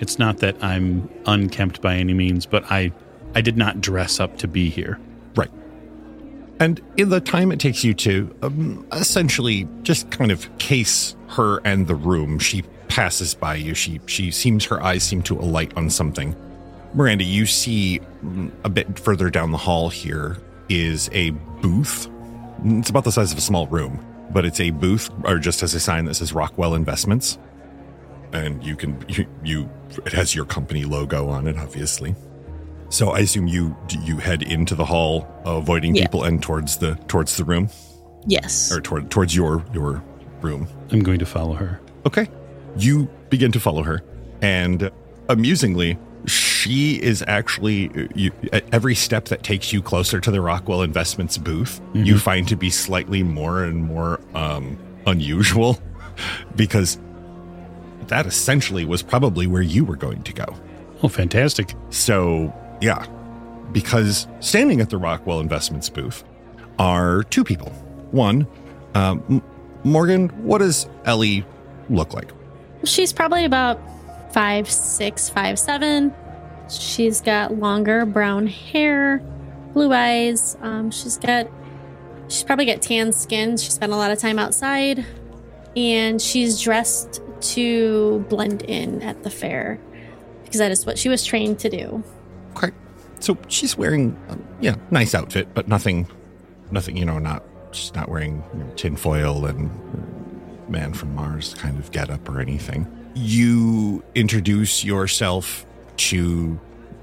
[0.00, 2.92] It's not that I'm unkempt by any means, but I
[3.34, 4.98] I did not dress up to be here.
[6.60, 11.60] And in the time it takes you to um, essentially just kind of case her
[11.64, 13.74] and the room, she passes by you.
[13.74, 16.34] She she seems her eyes seem to alight on something.
[16.94, 22.08] Miranda, you see mm, a bit further down the hall here is a booth.
[22.64, 25.74] It's about the size of a small room, but it's a booth, or just as
[25.74, 27.38] a sign that says Rockwell Investments.
[28.32, 29.70] And you can you, you
[30.04, 32.14] it has your company logo on it, obviously.
[32.90, 36.02] So I assume you you head into the hall, avoiding Yeah.
[36.04, 37.68] people, and towards the towards the room,
[38.26, 38.72] Yes.
[38.72, 40.02] or toward towards your your
[40.40, 40.66] room.
[40.90, 41.80] I'm going to follow her.
[42.06, 42.28] Okay.
[42.76, 44.02] You begin to follow her,
[44.40, 44.90] and
[45.28, 50.82] amusingly, she is actually you, at every step that takes you closer to the Rockwell
[50.82, 55.78] Investments booth, you find to be slightly more and more um, unusual
[56.56, 56.98] because
[58.08, 60.46] that essentially was probably where you were going to go.
[61.02, 61.74] Oh, fantastic.
[61.90, 63.06] So, yeah,
[63.72, 66.24] because standing at the Rockwell Investments booth
[66.78, 67.70] are two people.
[68.10, 68.46] One,
[68.94, 69.42] um,
[69.84, 71.44] Morgan, what does Ellie
[71.90, 72.30] look like?
[72.84, 73.80] She's probably about
[74.32, 76.14] five, six, five, seven.
[76.68, 79.18] She's got longer brown hair,
[79.72, 80.56] blue eyes.
[80.60, 81.48] Um, she's got,
[82.28, 83.56] she's probably got tan skin.
[83.56, 85.04] She spent a lot of time outside,
[85.76, 89.78] and she's dressed to blend in at the fair
[90.44, 92.02] because that is what she was trained to do.
[92.58, 92.74] Okay.
[93.20, 96.06] So she's wearing, um, yeah, nice outfit, but nothing,
[96.70, 97.42] nothing, you know, not,
[97.72, 99.70] she's not wearing you know, tinfoil and
[100.68, 102.86] man from Mars kind of getup or anything.
[103.14, 105.66] You introduce yourself
[105.96, 106.60] to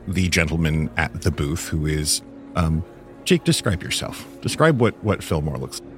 [0.07, 2.21] the gentleman at the booth who is,
[2.55, 2.83] um,
[3.25, 4.25] Jake, describe yourself.
[4.41, 5.89] Describe what, what Fillmore looks like.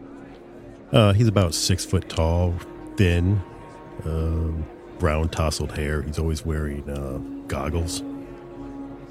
[0.93, 2.53] Uh, he's about six foot tall,
[2.95, 3.41] thin,
[4.05, 4.65] um,
[4.97, 6.01] brown tousled hair.
[6.01, 7.17] He's always wearing uh,
[7.47, 8.01] goggles.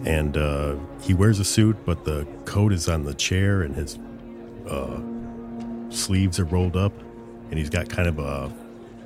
[0.05, 3.99] And uh, he wears a suit, but the coat is on the chair and his
[4.69, 5.01] uh,
[5.91, 6.93] sleeves are rolled up.
[7.51, 8.53] And he's got kind of a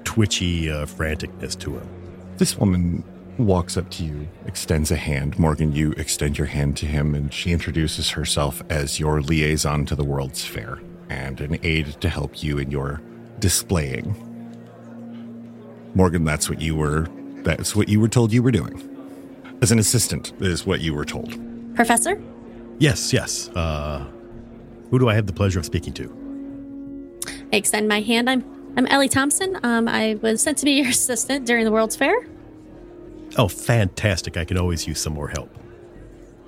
[0.05, 1.89] twitchy uh, franticness to him.
[2.39, 3.05] This woman
[3.39, 5.39] walks up to you, extends a hand.
[5.39, 9.95] Morgan, you extend your hand to him, and she introduces herself as your liaison to
[9.95, 13.01] the World's Fair and an aide to help you in your
[13.39, 14.15] displaying.
[15.95, 17.09] Morgan, that's what you were
[17.43, 18.90] that's what you were told you were doing.
[19.63, 21.39] As an assistant is what you were told.
[21.75, 22.21] Professor?
[22.79, 23.49] Yes, yes.
[23.51, 24.07] Uh,
[24.91, 27.21] who do I have the pleasure of speaking to?
[27.53, 28.31] I extend my hand.
[28.31, 28.45] I'm
[28.77, 29.59] I'm Ellie Thompson.
[29.63, 32.27] Um, I was sent to be your assistant during the World's Fair.
[33.37, 34.37] Oh, fantastic.
[34.37, 35.55] I could always use some more help.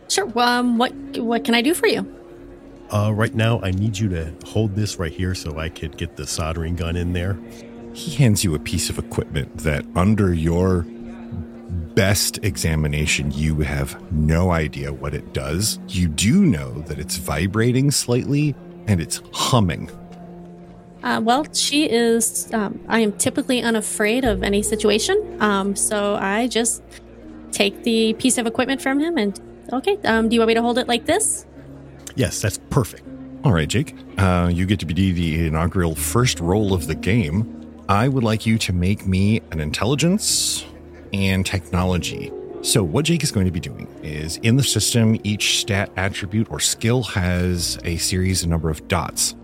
[0.08, 0.30] Sure.
[0.38, 2.06] Um, what what can I do for you?
[2.90, 6.16] Uh, right now, I need you to hold this right here so I could get
[6.16, 7.38] the soldering gun in there.
[7.94, 10.86] He hands you a piece of equipment that, under your
[11.72, 15.78] best examination, you have no idea what it does.
[15.88, 18.54] You do know that it's vibrating slightly
[18.86, 19.90] and it's humming.
[21.02, 22.52] Uh, well, she is.
[22.52, 25.36] Um, I am typically unafraid of any situation.
[25.40, 26.82] Um, so I just
[27.50, 29.38] take the piece of equipment from him and
[29.72, 29.98] okay.
[30.04, 31.46] Um, do you want me to hold it like this?
[32.14, 33.02] Yes, that's perfect.
[33.44, 37.58] All right, Jake, uh, you get to be the inaugural first roll of the game.
[37.88, 40.64] I would like you to make me an intelligence
[41.12, 42.32] and technology.
[42.62, 46.50] So, what Jake is going to be doing is in the system, each stat attribute
[46.50, 49.34] or skill has a series, a number of dots.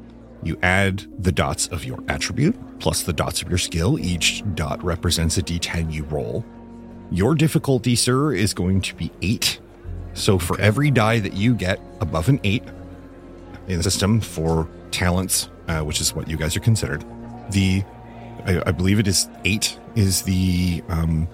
[0.42, 3.98] You add the dots of your attribute plus the dots of your skill.
[3.98, 6.44] Each dot represents a d10 you roll.
[7.10, 9.58] Your difficulty, sir, is going to be eight.
[10.14, 12.62] So, for every die that you get above an eight,
[13.68, 17.04] in the system for talents, uh, which is what you guys are considered.
[17.50, 17.84] The,
[18.46, 21.28] I, I believe it is eight, is the um,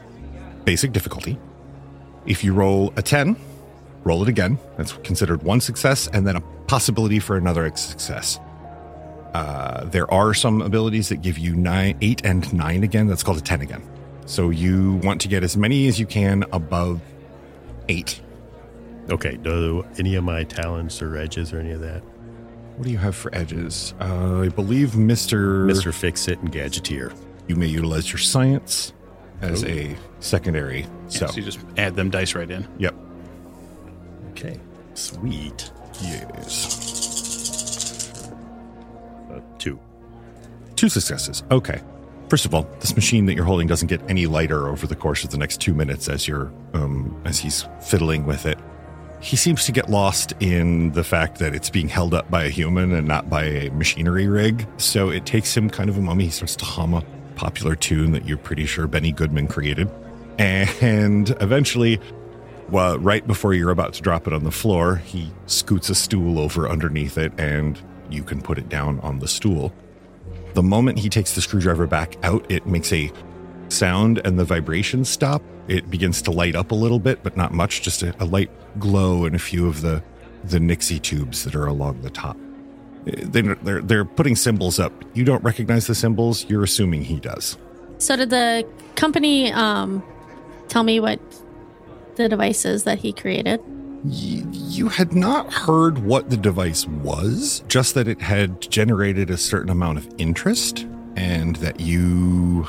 [0.65, 1.39] basic difficulty.
[2.27, 3.37] If you roll a 10,
[4.05, 4.59] roll it again.
[4.77, 8.41] That's considered one success and then a possibility for another success.
[9.35, 13.09] Uh, there are some abilities that give you nine, eight and nine again.
[13.09, 13.83] That's called a 10 again.
[14.27, 17.01] So you want to get as many as you can above
[17.89, 18.23] eight.
[19.11, 22.03] Okay, do any of my talents or edges or any of that?
[22.77, 23.93] What do you have for edges?
[24.01, 25.67] Uh, I believe Mr.
[25.71, 25.93] Mr.
[25.93, 27.15] Fix It and Gadgeteer.
[27.47, 28.93] You may utilize your science
[29.53, 30.81] as a secondary.
[30.81, 32.67] Yeah, so, so you just add them dice right in.
[32.79, 32.95] yep.
[34.31, 34.59] Okay,
[34.95, 35.71] sweet.
[36.03, 36.81] Yes.
[39.31, 39.79] Uh, two.
[40.77, 41.43] Two successes.
[41.51, 41.81] Okay.
[42.29, 45.23] First of all, this machine that you're holding doesn't get any lighter over the course
[45.25, 48.59] of the next two minutes as you're um, as he's fiddling with it.
[49.21, 52.49] He seems to get lost in the fact that it's being held up by a
[52.51, 54.67] human and not by a machinery rig.
[54.79, 56.23] So it takes him kind of a moment.
[56.23, 57.03] He starts to hum a
[57.37, 59.91] popular tune that you're pretty sure Benny Goodman created.
[60.39, 62.01] And eventually,
[62.71, 66.39] well, right before you're about to drop it on the floor, he scoots a stool
[66.39, 67.81] over underneath it and
[68.11, 69.73] you can put it down on the stool.
[70.55, 73.13] The moment he takes the screwdriver back out, it makes a
[73.69, 75.43] sound and the vibrations stop.
[75.69, 78.51] It begins to light up a little bit, but not much, just a, a light
[78.79, 80.03] glow in a few of the,
[80.45, 82.37] the Nixie tubes that are along the top.
[83.05, 84.93] They're, they're, they're putting symbols up.
[85.15, 87.59] You don't recognize the symbols, you're assuming he does.
[87.99, 90.03] So did the company um,
[90.69, 91.21] tell me what
[92.17, 93.61] the device is that he created?
[94.07, 99.71] You had not heard what the device was, just that it had generated a certain
[99.71, 100.87] amount of interest
[101.17, 102.67] and that you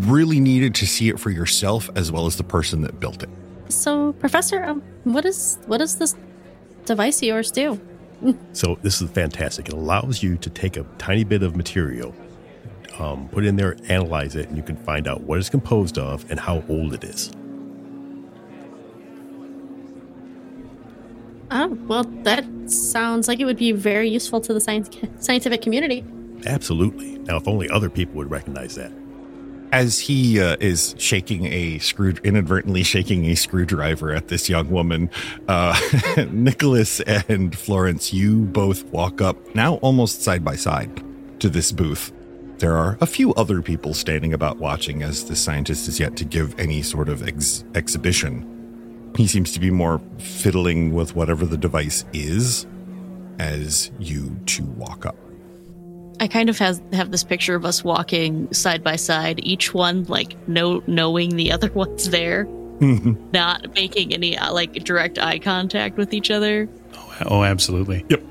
[0.00, 3.28] really needed to see it for yourself as well as the person that built it.
[3.68, 6.14] So, Professor, um, what is what does this
[6.84, 7.80] device of yours do?
[8.52, 9.68] So this is fantastic.
[9.68, 12.14] It allows you to take a tiny bit of material,
[12.98, 15.98] um, put it in there, analyze it, and you can find out what it's composed
[15.98, 17.30] of and how old it is.
[21.50, 26.04] Oh, well, that sounds like it would be very useful to the science, scientific community.
[26.46, 27.18] Absolutely.
[27.18, 28.92] Now, if only other people would recognize that.
[29.72, 35.08] As he uh, is shaking a screw, inadvertently shaking a screwdriver at this young woman,
[35.48, 35.80] uh,
[36.30, 41.02] Nicholas and Florence, you both walk up now almost side by side
[41.40, 42.12] to this booth.
[42.58, 46.26] There are a few other people standing about watching as the scientist is yet to
[46.26, 49.12] give any sort of ex- exhibition.
[49.16, 52.66] He seems to be more fiddling with whatever the device is
[53.38, 55.16] as you two walk up.
[56.20, 60.04] I kind of has, have this picture of us walking side by side, each one
[60.04, 62.44] like no knowing the other one's there,
[62.80, 66.68] not making any uh, like direct eye contact with each other.
[67.26, 68.04] Oh, absolutely.
[68.08, 68.22] Yep.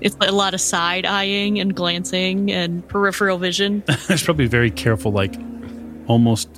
[0.00, 3.82] It's a lot of side eyeing and glancing and peripheral vision.
[3.88, 5.34] I was probably very careful, like
[6.06, 6.48] almost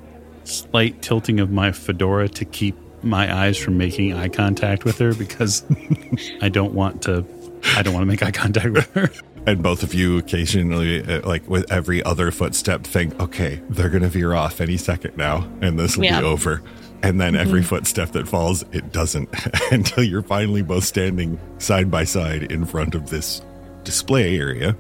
[0.45, 5.13] slight tilting of my fedora to keep my eyes from making eye contact with her
[5.15, 5.65] because
[6.41, 7.25] I don't want to.
[7.77, 9.11] I don't want to make eye contact with her.
[9.47, 14.03] And both of you occasionally, uh, like with every other footstep, think, okay, they're going
[14.03, 16.21] to veer off any second now, and this will Yeah.
[16.21, 16.63] be over.
[17.03, 19.29] And then every footstep that falls, it doesn't
[19.73, 23.43] until you're finally both standing side by side in front of this
[23.83, 24.77] display area.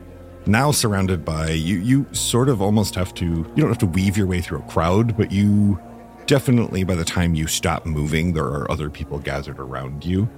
[0.46, 4.16] Now surrounded by you, you sort of almost have to, you don't have to weave
[4.16, 5.80] your way through a crowd, but you
[6.26, 10.28] definitely, by the time you stop moving, there are other people gathered around you.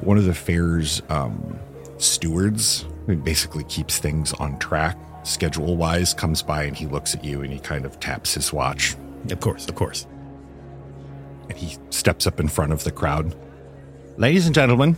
[0.00, 1.56] One of the fair's um,
[2.02, 7.24] stewards, who basically keeps things on track, schedule wise, comes by and he looks at
[7.24, 8.96] you and he kind of taps his watch
[9.30, 10.06] Of course, of course.
[11.48, 13.34] and he steps up in front of the crowd.
[14.16, 14.96] Ladies and gentlemen,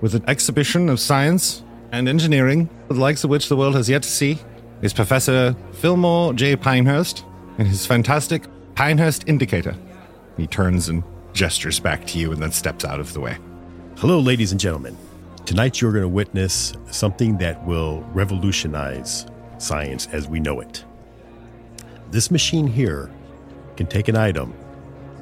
[0.00, 4.02] with an exhibition of science and engineering, the likes of which the world has yet
[4.02, 4.38] to see,
[4.82, 6.56] is Professor Fillmore J.
[6.56, 7.24] Pinehurst
[7.58, 8.44] and his fantastic
[8.74, 9.76] Pinehurst indicator.
[10.36, 11.02] He turns and
[11.32, 13.38] gestures back to you and then steps out of the way.
[13.98, 14.96] Hello, ladies and gentlemen.
[15.46, 19.26] Tonight you're going to witness something that will revolutionize
[19.58, 20.86] science as we know it.
[22.10, 23.10] This machine here
[23.76, 24.54] can take an item,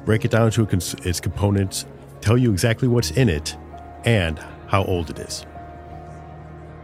[0.05, 0.65] break it down to
[1.03, 1.85] its components,
[2.21, 3.57] tell you exactly what's in it,
[4.05, 5.45] and how old it is.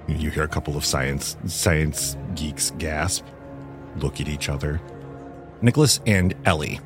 [0.09, 3.23] You hear a couple of science science geeks gasp,
[3.97, 4.81] look at each other.
[5.61, 6.81] Nicholas and Ellie.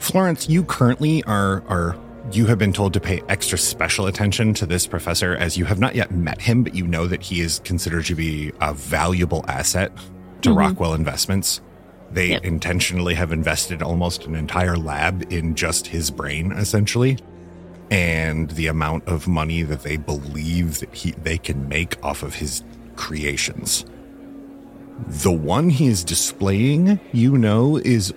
[0.00, 1.96] Florence, you currently are are
[2.30, 5.80] you have been told to pay extra special attention to this professor as you have
[5.80, 9.44] not yet met him, but you know that he is considered to be a valuable
[9.48, 9.92] asset
[10.42, 10.58] to mm-hmm.
[10.58, 11.60] Rockwell Investments.
[12.10, 12.44] They Yep.
[12.44, 17.18] intentionally have invested almost an entire lab in just his brain, essentially
[17.92, 22.34] and the amount of money that they believe that he they can make off of
[22.34, 22.64] his
[22.96, 23.84] creations.
[25.06, 28.14] The one he is displaying, you know, is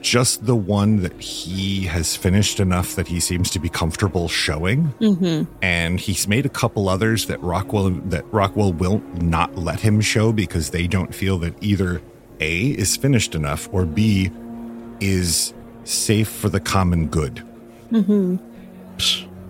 [0.00, 4.92] just the one that he has finished enough that he seems to be comfortable showing.
[5.00, 5.52] Mm-hmm.
[5.62, 10.32] And he's made a couple others that Rockwell that Rockwell will not let him show
[10.32, 12.00] because they don't feel that either
[12.40, 14.30] A is finished enough or B
[15.00, 15.52] is
[15.84, 17.42] safe for the common good.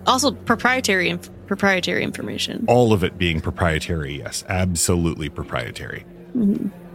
[0.07, 2.63] Also, proprietary inf- proprietary information.
[2.67, 6.05] all of it being proprietary yes absolutely proprietary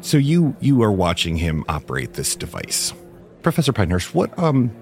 [0.01, 2.93] so you you are watching him operate this device
[3.45, 4.73] professor pinehurst what um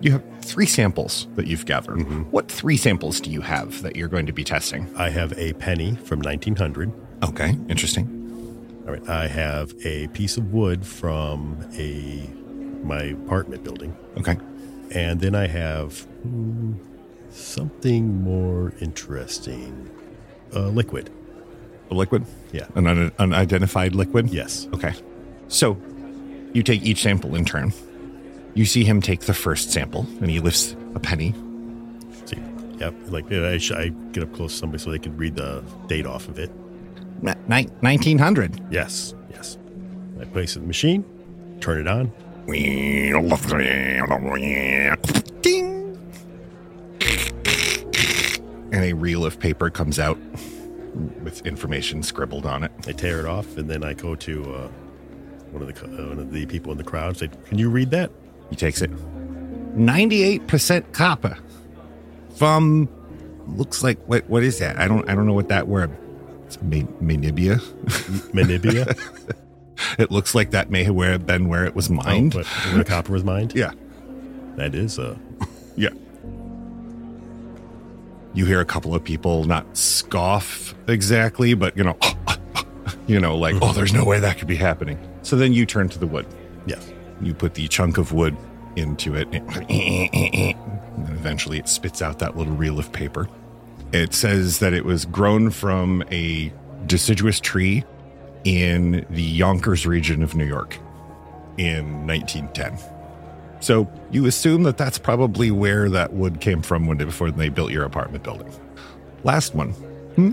[0.00, 2.02] you have three samples that you've gathered.
[2.32, 4.92] What three samples do you have that you're going to be testing?
[4.96, 6.92] I have a penny from 1900.
[7.22, 8.18] okay interesting.
[8.86, 12.28] All right, I have a piece of wood from a
[12.82, 14.36] my apartment building, okay.
[14.90, 16.74] And then I have hmm,
[17.30, 19.88] something more interesting,
[20.52, 21.10] a liquid.
[21.92, 22.26] a liquid?
[22.52, 22.66] Yeah.
[22.74, 24.30] an un- unidentified liquid?
[24.30, 24.66] Yes.
[24.74, 24.94] okay.
[25.46, 25.80] So
[26.52, 27.72] you take each sample in turn
[28.54, 31.34] you see him take the first sample and he lifts a penny
[32.26, 32.36] See.
[32.78, 32.94] Yep.
[33.08, 36.06] Like I, sh- I get up close to somebody so they can read the date
[36.06, 36.50] off of it.
[37.22, 38.60] Ni- 1900.
[38.70, 39.58] Yes, yes.
[40.20, 41.04] I place it in the machine,
[41.60, 42.12] turn it on.
[45.42, 45.98] Ding.
[48.72, 50.18] And a reel of paper comes out
[51.22, 52.72] with information scribbled on it.
[52.86, 54.68] I tear it off, and then I go to uh,
[55.50, 57.16] one of the uh, one of the people in the crowd.
[57.16, 58.10] Say, "Can you read that?"
[58.52, 58.90] He takes it.
[59.76, 61.38] 98% copper
[62.36, 62.86] from
[63.46, 64.78] looks like what what is that?
[64.78, 65.90] I don't I don't know what that word.
[66.46, 67.58] It's Manibia.
[68.34, 68.94] Manibia.
[69.98, 72.36] It looks like that may have been where it was mined.
[72.36, 73.54] Oh, where the copper was mined.
[73.54, 73.72] yeah.
[74.56, 75.16] That is uh,
[75.76, 75.88] Yeah.
[78.34, 81.96] You hear a couple of people not scoff exactly, but you know,
[83.06, 84.98] you know, like, oh, there's no way that could be happening.
[85.22, 86.26] So then you turn to the wood.
[86.66, 86.92] yes.
[87.22, 88.36] You put the chunk of wood
[88.76, 90.56] into it, and
[91.10, 93.28] eventually it spits out that little reel of paper.
[93.92, 96.52] It says that it was grown from a
[96.86, 97.84] deciduous tree
[98.44, 100.78] in the Yonkers region of New York
[101.58, 102.78] in 1910.
[103.60, 107.70] So you assume that that's probably where that wood came from when before they built
[107.70, 108.50] your apartment building.
[109.22, 109.70] Last one.
[110.16, 110.32] Hmm?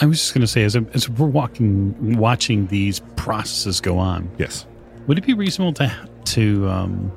[0.00, 4.30] I was just going to say, as, as we're walking, watching these processes go on,
[4.38, 4.64] Yes.
[5.08, 5.92] would it be reasonable to
[6.34, 7.12] to um,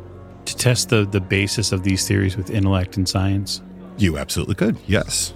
[0.46, 3.62] to test the the basis of these theories with intellect and science?
[3.98, 4.78] You absolutely could.
[4.88, 5.34] Yes.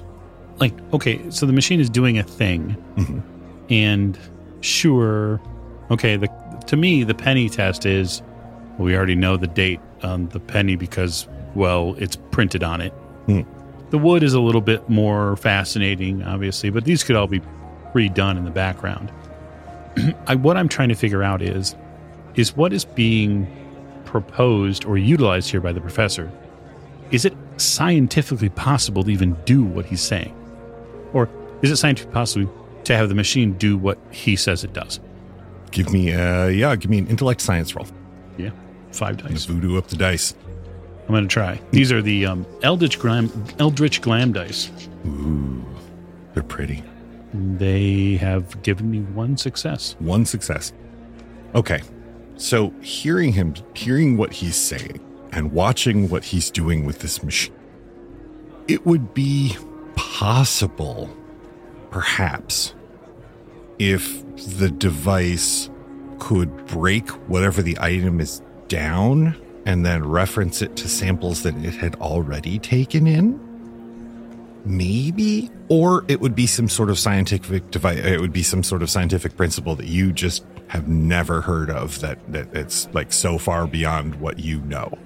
[0.58, 3.22] Like, okay, so the machine is doing a thing, Mhm.
[3.70, 4.18] and
[4.62, 5.42] sure,
[5.92, 6.28] okay, the
[6.68, 8.22] to me the penny test is
[8.78, 12.92] we already know the date on the penny because well, it's printed on it.
[13.28, 13.42] Hmm.
[13.92, 17.42] The wood is a little bit more fascinating, obviously, but these could all be
[17.94, 19.10] redone in the background.
[20.28, 21.76] I, what I'm trying to figure out is
[22.36, 23.48] is what is being
[24.22, 26.32] proposed or utilized here by the professor.
[27.12, 30.34] Is it scientifically possible to even do what he's saying,
[31.14, 31.30] or
[31.62, 35.00] is it scientifically possible to have the machine do what he says it does?
[35.72, 37.88] Give me uh yeah, give me an intellect science roll.
[38.38, 38.52] Yeah,
[38.92, 39.46] five dice.
[39.46, 40.34] Voodoo up the dice.
[41.08, 41.60] I'm going to try.
[41.72, 44.72] These are the um, Eldritch Glam Eldritch Glam dice.
[45.06, 45.64] Ooh.
[46.34, 46.84] They're pretty.
[47.34, 49.96] They have given me one success.
[50.00, 50.74] One success.
[51.54, 51.82] Okay.
[52.38, 55.00] So hearing him, hearing what he's saying,
[55.32, 57.54] and watching what he's doing with this machine,
[58.68, 59.56] it would be
[59.96, 61.10] possible,
[61.92, 62.74] perhaps,
[63.80, 64.24] if
[64.58, 65.70] the device
[66.20, 71.74] could break whatever the item is down and then reference it to samples that it
[71.76, 73.40] had already taken in?
[74.64, 75.52] Maybe?
[75.68, 78.90] Or it would be some sort of scientific device it would be some sort of
[78.90, 83.68] scientific principle that you just have never heard of that that it's like so far
[83.68, 84.98] beyond what you know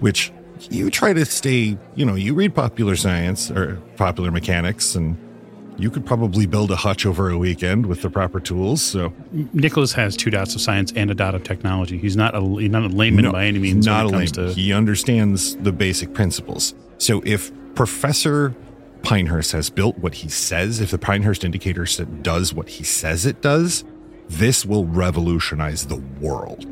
[0.00, 0.32] which
[0.70, 5.16] you try to stay you know you read popular science or popular mechanics and
[5.76, 9.12] you could probably build a hutch over a weekend with the proper tools so
[9.52, 11.98] Nicholas has two dots of science and a dot of technology.
[11.98, 13.86] He's not a he's not a layman No, by any means.
[13.86, 14.26] not a layman.
[14.32, 16.74] to He understands the basic principles.
[16.98, 18.56] So if Professor
[19.02, 21.84] Pinehurst has built what he says, if the Pinehurst indicator
[22.22, 23.84] does what he says it does,
[24.28, 26.66] this will revolutionize the world.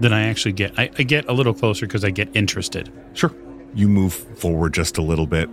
[0.00, 2.92] then I actually get I, I get a little closer because I get interested.
[3.14, 3.32] Sure.
[3.74, 5.48] You move forward just a little bit.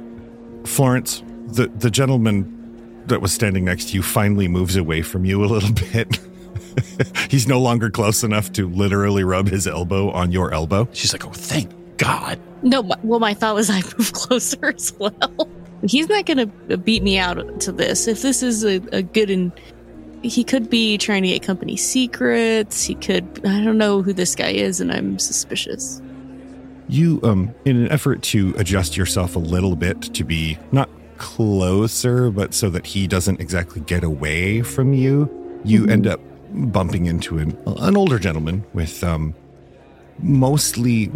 [0.65, 5.43] Florence, the, the gentleman that was standing next to you finally moves away from you
[5.43, 6.19] a little bit.
[7.29, 10.87] He's no longer close enough to literally rub his elbow on your elbow.
[10.93, 12.39] She's like, oh, thank God.
[12.61, 15.47] No, well, my thought was I move closer as well.
[15.85, 18.07] He's not going to beat me out to this.
[18.07, 19.51] If this is a, a good and
[20.23, 22.85] he could be trying to get company secrets.
[22.85, 23.41] He could.
[23.45, 26.01] I don't know who this guy is, and I'm suspicious.
[26.87, 32.29] You, um, in an effort to adjust yourself a little bit to be not closer,
[32.31, 35.29] but so that he doesn't exactly get away from you,
[35.63, 36.19] you end up
[36.51, 39.33] bumping into an, an older gentleman with, um,
[40.19, 41.07] mostly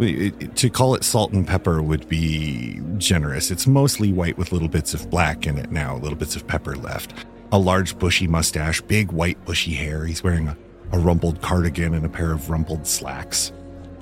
[0.54, 3.50] to call it salt and pepper would be generous.
[3.50, 6.74] It's mostly white with little bits of black in it now, little bits of pepper
[6.76, 7.26] left.
[7.50, 10.04] A large bushy mustache, big white bushy hair.
[10.04, 10.56] He's wearing a,
[10.92, 13.52] a rumpled cardigan and a pair of rumpled slacks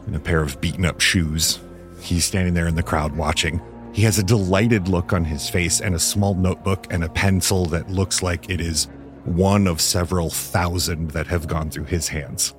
[0.07, 1.61] and a pair of beaten up shoes.
[2.01, 3.61] He's standing there in the crowd watching.
[3.93, 7.67] He has a delighted look on his face and a small notebook and a pencil
[7.67, 8.89] that looks like it is
[9.25, 12.55] one of several thousand that have gone through his hands.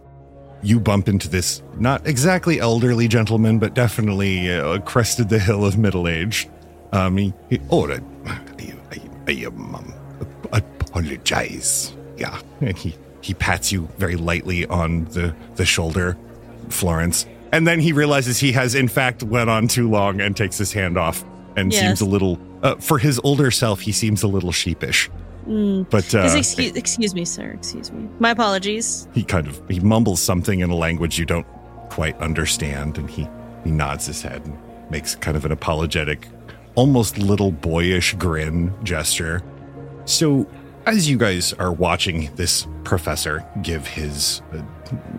[0.64, 5.78] You bump into this not exactly elderly gentleman, but definitely uh, crested the hill of
[5.78, 6.50] middle age.
[6.92, 8.40] Um, he, he oh, I, I,
[8.92, 9.94] I, I um,
[10.98, 11.95] apologize.
[12.18, 16.18] Yeah, and he he pats you very lightly on the the shoulder,
[16.70, 20.58] Florence, and then he realizes he has in fact went on too long and takes
[20.58, 21.24] his hand off
[21.56, 21.82] and Yes.
[21.82, 22.39] seems a little.
[22.64, 25.10] Uh, for his older self, he seems a little sheepish.
[25.48, 25.88] Mm.
[25.89, 27.52] But uh, excuse, excuse me, sir.
[27.52, 28.10] Excuse me.
[28.20, 29.08] My apologies.
[29.14, 31.45] he kind of he mumbles something in a language you don't
[31.89, 33.28] quite understand, and he
[33.64, 34.58] he nods his head and
[34.89, 36.28] makes kind of an apologetic,
[36.76, 39.43] almost little boyish grin gesture.
[40.06, 40.48] So,
[40.88, 44.62] as you guys are watching this professor give his uh,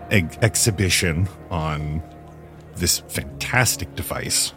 [0.09, 2.01] ex- exhibition on
[2.75, 4.53] this fantastic device,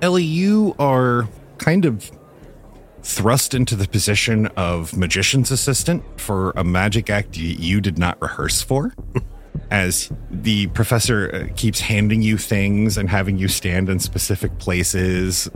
[0.00, 2.12] Ellie, you are kind of
[3.02, 8.62] thrust into the position of magician's assistant for a magic act you did not rehearse
[8.62, 8.94] for.
[9.70, 15.50] As the professor uh, keeps handing you things and having you stand in specific places,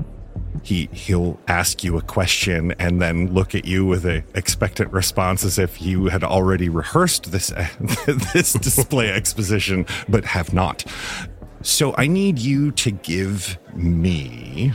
[0.63, 5.45] he he'll ask you a question and then look at you with a expectant response
[5.45, 7.49] as if you had already rehearsed this
[8.33, 10.85] this display exposition but have not.
[11.63, 14.73] So I need you to give me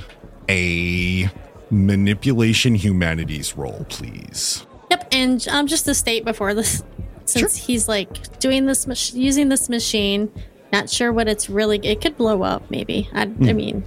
[0.49, 1.29] a
[1.71, 4.65] manipulation humanities roll, please.
[4.91, 6.83] Yep, and um, just to state before this,
[7.25, 10.31] since he's like doing this, mach- using this machine,
[10.71, 11.79] not sure what it's really.
[11.79, 13.09] It could blow up, maybe.
[13.13, 13.83] I, I mean,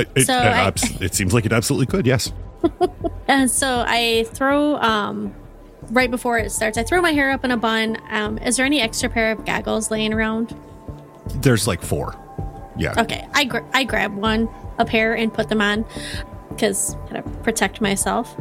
[0.00, 2.06] It, it, So uh, I- abs- it seems like it absolutely could.
[2.06, 2.32] Yes.
[3.28, 5.34] and so I throw um,
[5.90, 6.76] right before it starts.
[6.78, 7.96] I throw my hair up in a bun.
[8.10, 10.54] Um, is there any extra pair of goggles laying around?
[11.36, 12.16] There's like four.
[12.76, 12.94] Yeah.
[12.98, 14.48] Okay, I gra- I grab one,
[14.78, 15.84] a pair, and put them on
[16.48, 18.34] because kind of protect myself.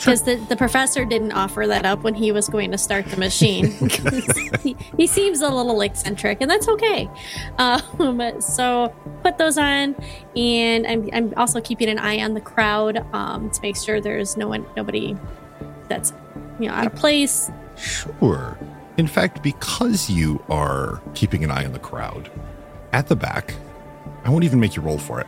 [0.00, 3.16] Because the, the professor didn't offer that up when he was going to start the
[3.18, 3.66] machine.
[4.62, 7.08] he, he seems a little eccentric, and that's okay.
[7.58, 9.94] Um, so put those on,
[10.34, 14.36] and I'm, I'm also keeping an eye on the crowd um, to make sure there's
[14.36, 15.16] no one, nobody
[15.88, 16.14] that's
[16.58, 17.50] you know out of place.
[17.76, 18.58] Sure.
[18.96, 22.30] In fact, because you are keeping an eye on the crowd,
[22.92, 23.54] at the back,
[24.24, 25.26] I won't even make you roll for it.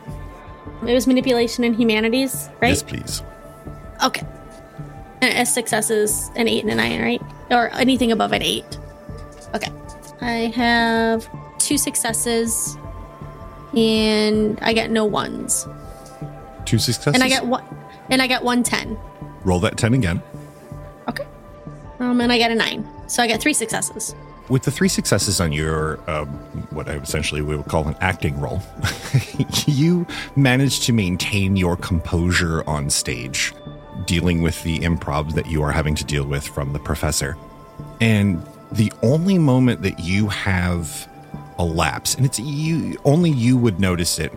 [0.87, 2.69] It was manipulation and humanities, right?
[2.69, 3.21] Yes, please.
[4.03, 4.25] Okay.
[5.23, 7.21] A success is an eight and a nine, right?
[7.49, 8.77] Or anything above an eight.
[9.55, 9.71] Okay.
[10.21, 11.27] I have
[11.59, 12.77] two successes
[13.75, 15.67] and I get no ones.
[16.65, 17.13] Two successes.
[17.13, 17.63] And I get one
[18.09, 18.97] and I get one ten.
[19.43, 20.21] roll that ten again.
[21.07, 21.25] Okay.
[21.99, 22.87] Um and I get a nine.
[23.07, 24.15] So I get three successes.
[24.49, 26.27] With the three successes on your, um,
[26.71, 28.61] what I essentially we would call an acting roll,
[29.65, 30.05] you
[30.35, 33.53] managed to maintain your composure on stage,
[34.05, 37.37] dealing with the improv that you are having to deal with from the professor.
[38.01, 41.09] And the only moment that you have
[41.57, 44.31] a lapse, and it's you, only you would notice it,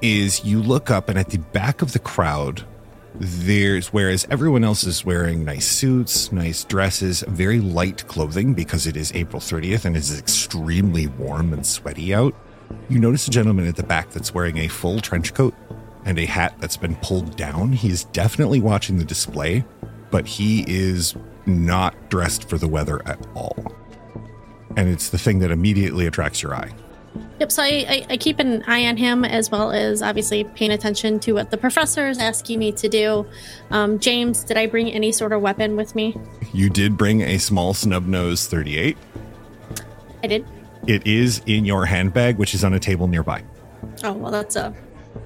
[0.00, 2.64] is you look up and at the back of the crowd,
[3.14, 8.96] there's whereas everyone else is wearing nice suits, nice dresses, very light clothing because it
[8.96, 12.34] is April 30th and it is extremely warm and sweaty out.
[12.88, 15.54] You notice a gentleman at the back that's wearing a full trench coat
[16.04, 17.72] and a hat that's been pulled down.
[17.72, 19.64] He is definitely watching the display,
[20.10, 21.14] but he is
[21.46, 23.74] not dressed for the weather at all.
[24.76, 26.72] And it's the thing that immediately attracts your eye.
[27.40, 30.70] Yep, so I, I, I keep an eye on him as well as obviously paying
[30.70, 33.26] attention to what the professor is asking me to do.
[33.70, 36.16] Um, James, did I bring any sort of weapon with me?
[36.52, 38.96] You did bring a small snub nose 38.
[40.22, 40.46] I did.
[40.86, 43.44] It is in your handbag, which is on a table nearby.
[44.04, 44.74] Oh, well, that's a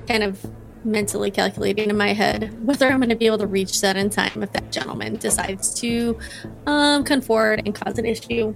[0.09, 0.45] kind of
[0.87, 4.09] mentally calculating in my head whether I'm going to be able to reach that in
[4.09, 6.18] time if that gentleman decides to
[6.66, 8.55] um, come forward and cause an issue.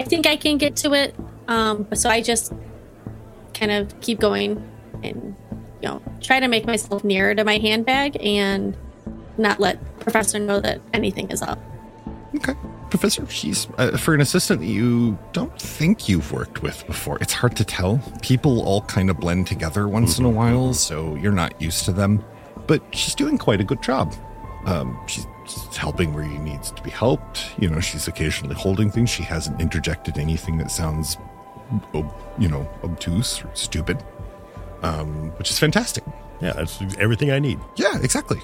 [0.00, 1.16] I think I can get to it.
[1.48, 2.52] Um, so I just
[3.54, 4.62] kind of keep going
[5.02, 5.34] and,
[5.82, 8.76] you know, try to make myself nearer to my handbag and
[9.38, 11.58] not let Professor know that anything is up.
[12.36, 12.54] Okay.
[12.90, 17.18] Professor, she's uh, for an assistant that you don't think you've worked with before.
[17.20, 18.00] It's hard to tell.
[18.22, 21.92] People all kind of blend together once in a while, so you're not used to
[21.92, 22.24] them.
[22.66, 24.14] But she's doing quite a good job.
[24.66, 27.50] Um, she's she's helping where he needs to be helped.
[27.58, 29.10] You know, she's occasionally holding things.
[29.10, 31.16] She hasn't interjected anything that sounds,
[31.94, 34.02] ob- you know, obtuse or stupid,
[34.82, 36.04] um, which is fantastic.
[36.40, 37.58] Yeah, that's everything I need.
[37.76, 38.40] Yeah, exactly.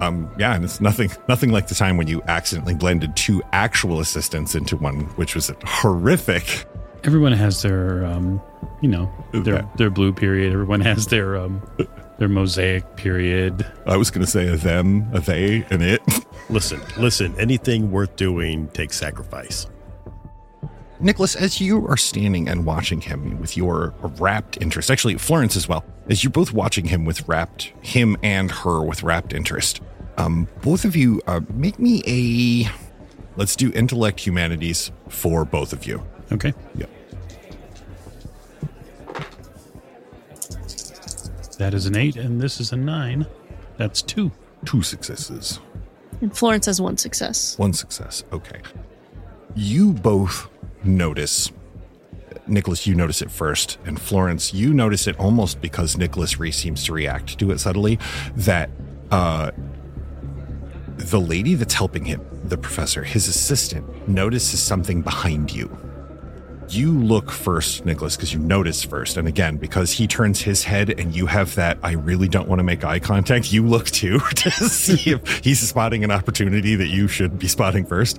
[0.00, 4.00] Um, yeah, and it's nothing nothing like the time when you accidentally blended two actual
[4.00, 6.66] assistants into one, which was horrific.
[7.04, 8.40] Everyone has their, um,
[8.80, 9.66] you know, their Okay.
[9.76, 10.52] their blue period.
[10.52, 11.62] Everyone has their um,
[12.18, 13.66] their mosaic period.
[13.86, 16.00] I was gonna say a them, a they, and it.
[16.50, 19.66] Listen, listen, anything worth doing takes sacrifice.
[21.04, 25.68] Nicholas, as you are standing and watching him with your rapt interest, actually Florence as
[25.68, 29.82] well, as you're both watching him with rapt, him and her with rapt interest,
[30.16, 32.70] um, both of you uh, make me a.
[33.36, 36.02] Let's do intellect humanities for both of you.
[36.32, 36.54] Okay.
[36.76, 36.90] Yep.
[41.58, 43.26] That is an eight, and this is a nine.
[43.76, 44.32] That's two.
[44.64, 45.60] two successes.
[46.22, 47.58] And Florence has one success.
[47.58, 48.24] One success.
[48.32, 48.60] Okay.
[49.54, 50.48] You both
[50.84, 51.50] notice.
[52.46, 56.84] Nicholas, you notice it first, and Florence, you notice it almost because Nicholas re- seems
[56.84, 57.98] to react to it subtly.
[58.36, 58.70] That
[59.10, 59.50] uh,
[60.96, 65.83] the lady that's helping him, the professor, his assistant, notices something behind you.
[66.68, 69.16] You look first, Nicholas, because you notice first.
[69.16, 72.58] And again, because he turns his head and you have that, I really don't want
[72.58, 76.88] to make eye contact, you look too to see if he's spotting an opportunity that
[76.88, 78.18] you should be spotting first.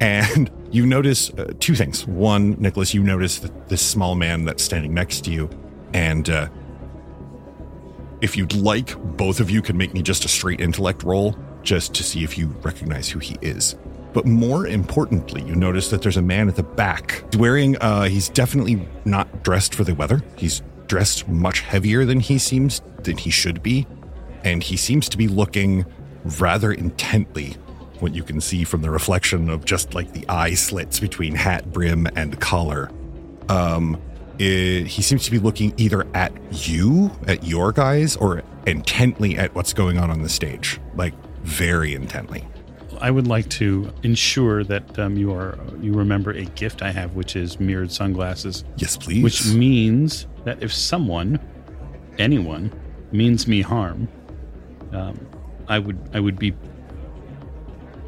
[0.00, 2.06] And you notice uh, two things.
[2.06, 5.50] One, Nicholas, you notice that this small man that's standing next to you.
[5.92, 6.48] And uh,
[8.20, 11.94] if you'd like, both of you can make me just a straight intellect roll just
[11.94, 13.76] to see if you recognize who he is.
[14.12, 18.28] But more importantly, you notice that there's a man at the back wearing, uh, he's
[18.28, 20.22] definitely not dressed for the weather.
[20.36, 23.86] He's dressed much heavier than he seems, than he should be.
[24.44, 25.86] And he seems to be looking
[26.24, 27.56] rather intently,
[28.00, 31.72] what you can see from the reflection of just like the eye slits between hat
[31.72, 32.90] brim and collar.
[33.48, 34.00] Um,
[34.38, 36.32] it, he seems to be looking either at
[36.68, 41.94] you, at your guys, or intently at what's going on on the stage, like very
[41.94, 42.44] intently.
[43.02, 47.16] I would like to ensure that um, you are you remember a gift I have,
[47.16, 49.24] which is mirrored sunglasses, Yes, please.
[49.24, 51.40] which means that if someone,
[52.18, 52.72] anyone,
[53.10, 54.06] means me harm,
[54.92, 55.18] um,
[55.66, 56.54] I would I would be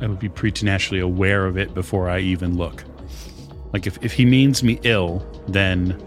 [0.01, 2.85] I would be preternaturally aware of it before I even look.
[3.73, 6.01] Like if, if he means me ill, then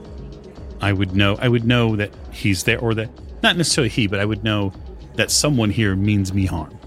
[0.79, 3.09] I would know I would know that he's there or that
[3.43, 4.71] not necessarily he, but I would know
[5.15, 6.77] that someone here means me harm.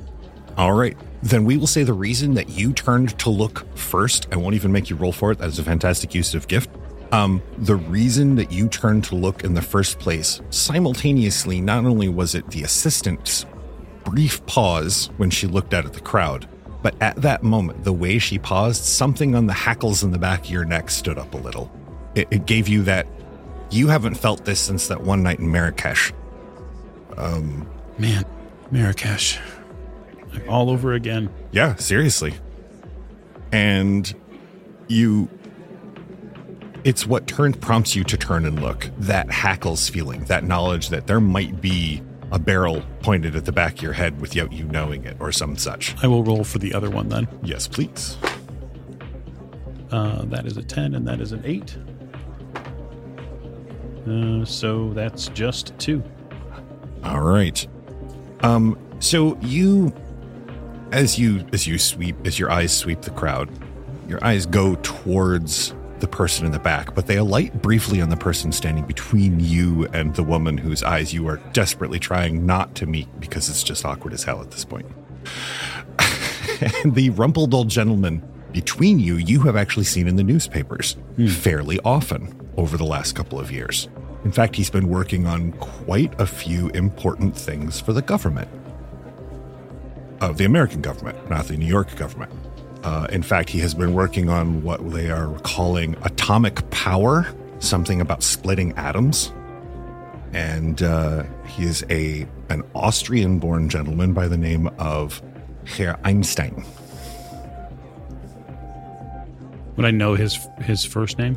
[0.56, 0.96] All right.
[1.22, 4.26] Then we will say the reason that you turned to look first.
[4.32, 5.38] I won't even make you roll for it.
[5.38, 6.70] That is a fantastic use of gift.
[7.12, 12.08] Um, the reason that you turned to look in the first place, simultaneously, not only
[12.08, 13.44] was it the assistant's
[14.04, 16.48] brief pause when she looked out at the crowd,
[16.82, 20.44] but at that moment, the way she paused, something on the hackles in the back
[20.44, 21.70] of your neck stood up a little.
[22.14, 23.06] It, it gave you that.
[23.70, 26.12] You haven't felt this since that one night in Marrakesh.
[27.16, 27.68] Um,
[27.98, 28.24] Man,
[28.70, 29.38] Marrakesh.
[30.32, 31.30] Like all over again.
[31.52, 32.34] Yeah, seriously.
[33.52, 34.14] And
[34.88, 35.28] you
[36.84, 38.88] it's what turn prompts you to turn and look.
[38.98, 42.02] That hackles feeling, that knowledge that there might be
[42.32, 45.56] a barrel pointed at the back of your head without you knowing it or some
[45.56, 45.94] such.
[46.02, 47.26] I will roll for the other one then.
[47.42, 48.16] Yes, please.
[49.90, 51.76] Uh, that is a 10 and that is an 8.
[54.08, 56.02] Uh, so that's just two.
[57.04, 57.66] All right.
[58.42, 59.92] Um so you
[60.92, 63.50] as you as you sweep as your eyes sweep the crowd,
[64.08, 68.16] your eyes go towards the person in the back, but they alight briefly on the
[68.16, 72.86] person standing between you and the woman whose eyes you are desperately trying not to
[72.86, 74.86] meet because it's just awkward as hell at this point.
[76.84, 78.22] and the rumpled old gentleman
[78.52, 81.26] between you, you have actually seen in the newspapers hmm.
[81.26, 83.88] fairly often over the last couple of years.
[84.24, 88.48] In fact, he's been working on quite a few important things for the government
[90.20, 92.32] of the American government, not the New York government.
[92.82, 97.26] Uh, in fact, he has been working on what they are calling atomic power,
[97.58, 99.32] something about splitting atoms.
[100.32, 105.20] And uh, he is a an Austrian-born gentleman by the name of
[105.66, 106.64] Herr Einstein.
[109.76, 111.36] Would I know his his first name?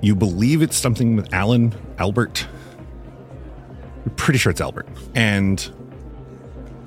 [0.00, 2.46] You believe it's something with Alan Albert.
[4.04, 4.88] You're pretty sure it's Albert.
[5.14, 5.72] And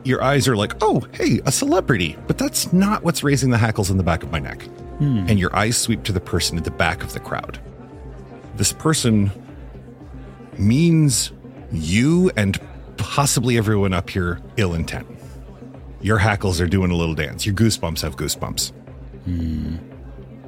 [0.07, 2.17] your eyes are like, oh, hey, a celebrity.
[2.27, 4.61] But that's not what's raising the hackles in the back of my neck.
[4.99, 5.25] Hmm.
[5.27, 7.59] And your eyes sweep to the person at the back of the crowd.
[8.55, 9.31] This person
[10.57, 11.31] means
[11.71, 12.59] you and
[12.97, 15.07] possibly everyone up here ill intent.
[16.01, 17.45] Your hackles are doing a little dance.
[17.45, 18.71] Your goosebumps have goosebumps.
[19.25, 19.75] Hmm.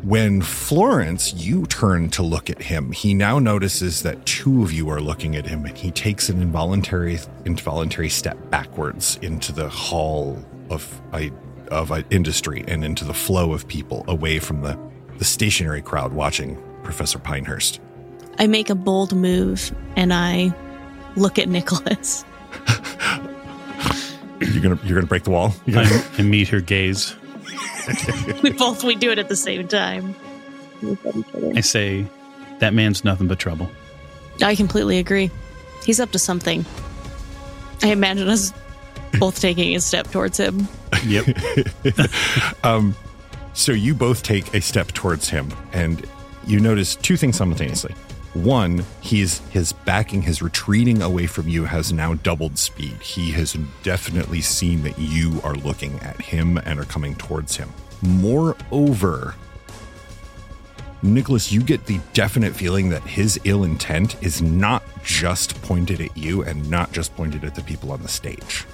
[0.04, 4.90] When Florence, you turn to look at him, he now notices that two of you
[4.90, 10.44] are looking at him and he takes an involuntary involuntary step backwards into the hall
[10.70, 11.32] of I
[11.70, 14.80] of uh, industry and into the flow of people away from the,
[15.18, 17.80] the stationary crowd watching Professor Pinehurst.
[18.40, 20.54] I make a bold move and I
[21.18, 22.24] look at Nicholas.
[24.40, 25.54] You're gonna you're gonna break the wall?
[25.66, 27.14] You're I, I meet her gaze.
[28.44, 30.16] we both we do it at the same time.
[31.56, 32.06] I say,
[32.60, 33.70] that man's nothing but trouble.
[34.42, 35.32] I completely agree.
[35.86, 36.66] He's up to something.
[37.82, 38.54] I imagine us
[39.20, 40.68] both taking a step towards him.
[41.06, 41.28] Yep.
[42.64, 42.96] Um,
[43.54, 46.06] so you both take a step towards him, and
[46.46, 47.94] you notice two things simultaneously.
[48.34, 53.02] One, he's his backing, his retreating away from you has now doubled speed.
[53.02, 57.70] He has definitely seen that you are looking at him and are coming towards him.
[58.02, 59.36] Moreover,
[61.02, 66.16] Nicholas, you get the definite feeling that his ill intent is not just pointed at
[66.16, 68.66] you and not just pointed at the people on the stage.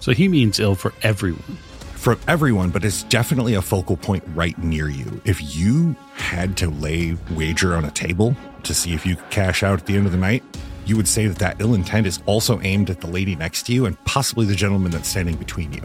[0.00, 1.58] So he means ill for everyone.
[1.94, 5.20] For everyone, but it's definitely a focal point right near you.
[5.24, 9.62] If you had to lay wager on a table to see if you could cash
[9.62, 10.42] out at the end of the night,
[10.86, 13.72] you would say that that ill intent is also aimed at the lady next to
[13.72, 15.82] you and possibly the gentleman that's standing between you,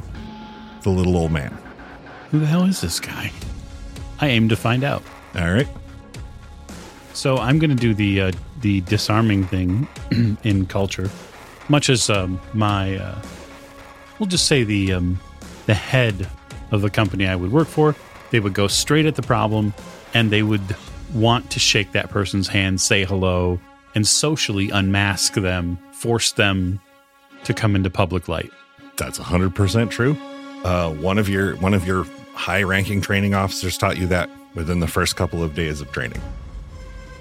[0.81, 1.57] the little old man.
[2.31, 3.31] Who the hell is this guy?
[4.19, 5.03] I aim to find out.
[5.35, 5.67] All right.
[7.13, 8.31] So I'm going to do the uh,
[8.61, 9.87] the disarming thing
[10.43, 11.09] in culture,
[11.69, 13.21] much as um, my uh,
[14.19, 15.19] we'll just say the um,
[15.65, 16.27] the head
[16.71, 17.95] of the company I would work for.
[18.29, 19.73] They would go straight at the problem,
[20.13, 20.75] and they would
[21.13, 23.59] want to shake that person's hand, say hello,
[23.95, 26.79] and socially unmask them, force them
[27.43, 28.51] to come into public light.
[28.97, 30.17] That's 100% true.
[30.63, 34.87] Uh, one of your one of your high-ranking training officers taught you that within the
[34.87, 36.21] first couple of days of training.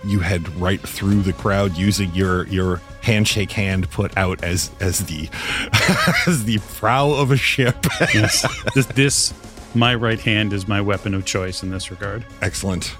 [0.05, 5.07] You head right through the crowd using your your handshake hand put out as as
[5.07, 5.29] the
[6.27, 7.77] as the prow of a ship.
[8.15, 9.35] Yes, this, this
[9.77, 12.25] my right hand is my weapon of choice in this regard.
[12.43, 12.97] Excellent.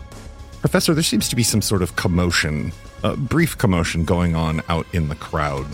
[0.61, 2.73] Professor, there seems to be some sort of commotion,
[3.03, 5.67] a brief commotion going on out in the crowd.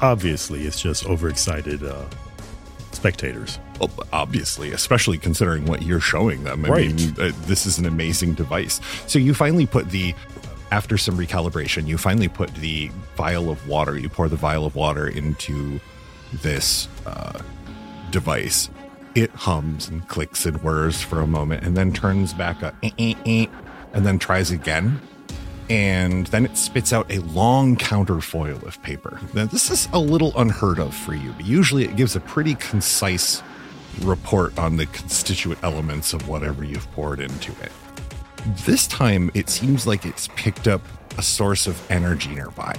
[0.00, 2.04] Obviously, it's just overexcited uh,
[2.92, 3.58] spectators.
[3.78, 6.64] Well, obviously, especially considering what you're showing them.
[6.64, 6.94] I Right.
[6.94, 8.80] mean, uh, this is an amazing device.
[9.06, 10.14] So you finally put the,
[10.70, 14.74] after some recalibration, you finally put the vial of water, you pour the vial of
[14.74, 15.80] water into
[16.42, 17.40] this uh,
[18.10, 18.70] device.
[19.14, 22.90] It hums and clicks and whirs for a moment and then turns back a eh,
[22.98, 23.46] eh, eh,
[23.92, 25.00] and then tries again.
[25.68, 29.20] And then it spits out a long counterfoil of paper.
[29.34, 32.56] Now, this is a little unheard of for you, but usually it gives a pretty
[32.56, 33.42] concise
[34.02, 37.72] report on the constituent elements of whatever you've poured into it.
[38.64, 40.82] This time, it seems like it's picked up
[41.18, 42.74] a source of energy nearby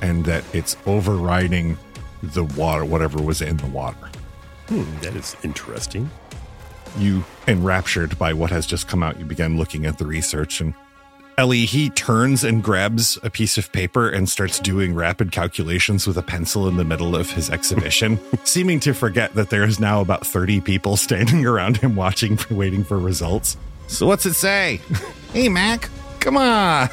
[0.00, 1.76] and that it's overriding
[2.22, 3.96] the water, whatever was in the water.
[4.68, 6.10] Hmm, that is interesting.
[6.96, 10.74] You, enraptured by what has just come out, you begin looking at the research and
[11.38, 16.18] Ellie, he turns and grabs a piece of paper and starts doing rapid calculations with
[16.18, 20.00] a pencil in the middle of his exhibition, seeming to forget that there is now
[20.00, 23.56] about 30 people standing around him watching, waiting for results.
[23.86, 24.80] So, what's it say?
[25.32, 25.88] hey, Mac,
[26.18, 26.88] come on.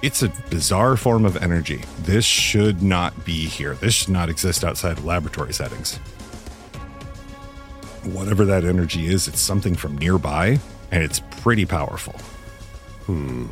[0.00, 1.82] It's a bizarre form of energy.
[2.02, 3.74] This should not be here.
[3.74, 5.98] This should not exist outside of laboratory settings.
[8.12, 10.58] Whatever that energy is, it's something from nearby,
[10.90, 12.14] and it's pretty powerful.
[13.06, 13.46] Hmm.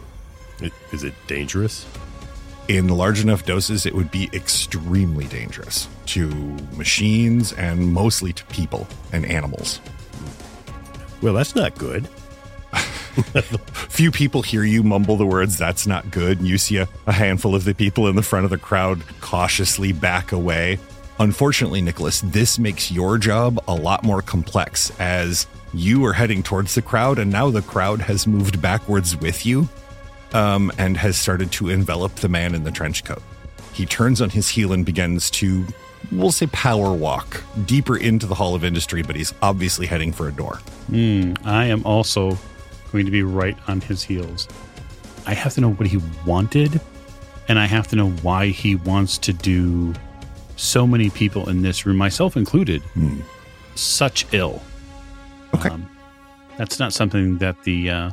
[0.60, 1.86] It, is it dangerous?
[2.68, 6.28] in large enough doses, it would be extremely dangerous to
[6.76, 9.80] machines and mostly to people and animals.
[11.22, 12.08] Well, that's not good.
[13.72, 16.38] Few people hear you mumble the words, that's not good.
[16.38, 19.02] And you see a, a handful of the people in the front of the crowd
[19.20, 20.78] cautiously back away.
[21.18, 26.74] Unfortunately, Nicholas, this makes your job a lot more complex as you are heading towards
[26.74, 29.68] the crowd, and now the crowd has moved backwards with you
[30.34, 33.22] um, and has started to envelop the man in the trench coat.
[33.72, 35.64] He turns on his heel and begins to,
[36.12, 40.28] we'll say, power walk deeper into the Hall of Industry, but he's obviously heading for
[40.28, 40.60] a door.
[41.44, 42.38] I am also
[42.92, 44.48] going to be right on his heels.
[45.26, 46.80] I have to know what he wanted,
[47.48, 49.94] and I have to know why he wants to do
[50.56, 52.82] so many people in this room, myself included,
[53.74, 54.62] such ill.
[55.54, 55.68] Okay.
[55.68, 55.88] Um,
[56.56, 58.10] that's not something that the uh,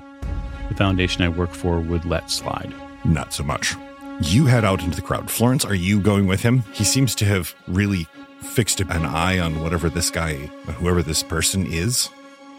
[0.69, 2.73] the foundation I work for would let slide.
[3.05, 3.75] Not so much.
[4.21, 5.29] You head out into the crowd.
[5.29, 6.63] Florence, are you going with him?
[6.73, 8.07] He seems to have really
[8.41, 10.35] fixed an eye on whatever this guy,
[10.77, 12.09] whoever this person is.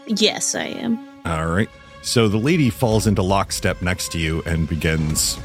[0.07, 0.99] Yes, I am.
[1.25, 1.69] All right.
[2.01, 5.39] So the lady falls into lockstep next to you and begins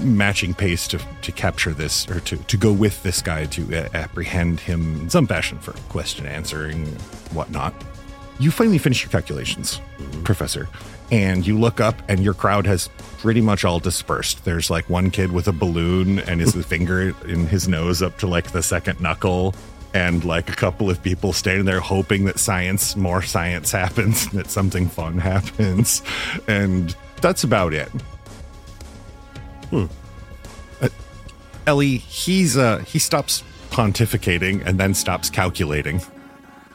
[0.00, 3.88] matching pace to, to capture this or to, to go with this guy to uh,
[3.94, 6.86] apprehend him in some fashion for question answering,
[7.32, 7.74] whatnot.
[8.38, 9.80] You finally finish your calculations,
[10.24, 10.68] Professor,
[11.10, 12.88] and you look up and your crowd has
[13.18, 14.44] pretty much all dispersed.
[14.44, 18.26] There's like one kid with a balloon and his finger in his nose up to
[18.26, 19.54] like the second knuckle
[19.94, 24.50] and like a couple of people standing there hoping that science, more science happens, that
[24.50, 26.02] something fun happens.
[26.46, 27.90] And that's about it.
[29.72, 30.88] Uh,
[31.66, 36.00] Ellie, he's uh he stops pontificating and then stops calculating.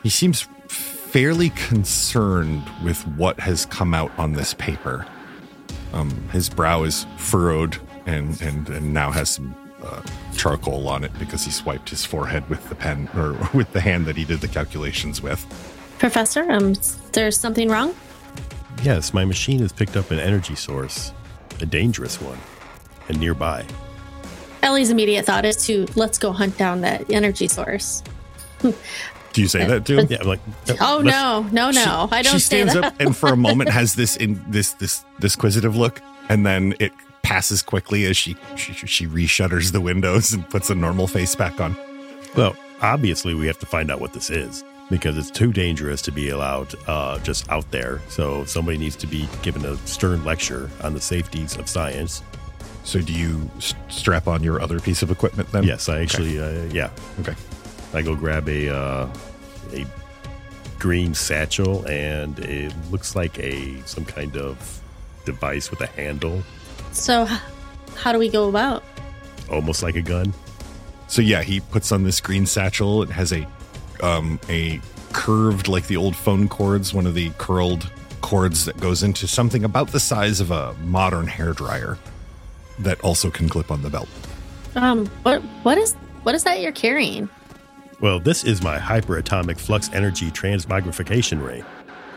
[0.03, 5.05] He seems fairly concerned with what has come out on this paper.
[5.93, 10.01] Um, his brow is furrowed and and and now has some uh,
[10.35, 14.05] charcoal on it because he swiped his forehead with the pen or with the hand
[14.05, 15.45] that he did the calculations with.
[15.99, 16.73] Professor, um,
[17.13, 17.93] there's something wrong?
[18.83, 21.13] Yes, my machine has picked up an energy source,
[21.59, 22.39] a dangerous one,
[23.11, 23.63] and nearby.
[24.63, 28.01] Ellie's immediate thought is to let's go hunt down that energy source.
[28.61, 30.05] Do you say that too?
[30.09, 30.39] Yeah, I'm like,
[30.79, 32.07] Oh let's- no, no, no!
[32.11, 32.83] I don't she say stands that.
[32.83, 36.75] up and for a moment has this in this this this quizzitive look, and then
[36.79, 36.91] it
[37.23, 41.59] passes quickly as she she, she reshutters the windows and puts a normal face back
[41.59, 41.75] on.
[42.35, 46.11] Well, obviously, we have to find out what this is because it's too dangerous to
[46.11, 47.99] be allowed uh, just out there.
[48.09, 52.21] So somebody needs to be given a stern lecture on the safeties of science.
[52.83, 55.63] So do you s- strap on your other piece of equipment then?
[55.63, 57.35] Yes, I actually, uh, yeah, Okay.
[57.93, 59.07] I go grab a uh,
[59.73, 59.85] a
[60.79, 64.81] green satchel, and it looks like a some kind of
[65.25, 66.41] device with a handle,
[66.91, 67.27] So,
[67.95, 68.83] how do we go about?
[69.49, 70.33] almost like a gun.
[71.07, 73.03] So yeah, he puts on this green satchel.
[73.03, 73.45] It has a
[74.01, 74.79] um a
[75.11, 79.65] curved like the old phone cords, one of the curled cords that goes into something
[79.65, 81.97] about the size of a modern hair dryer
[82.79, 84.09] that also can clip on the belt.
[84.75, 85.93] Um, what what is
[86.23, 87.29] what is that you're carrying?
[87.99, 91.63] Well, this is my hyperatomic flux energy transmogrification ray.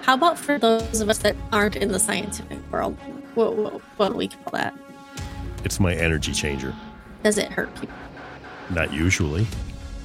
[0.02, 2.96] How about for those of us that aren't in the scientific world?
[3.34, 4.74] What, what, what do we call that?
[5.64, 6.74] It's my energy changer.
[7.22, 7.96] Does it hurt people?
[8.70, 9.46] Not usually.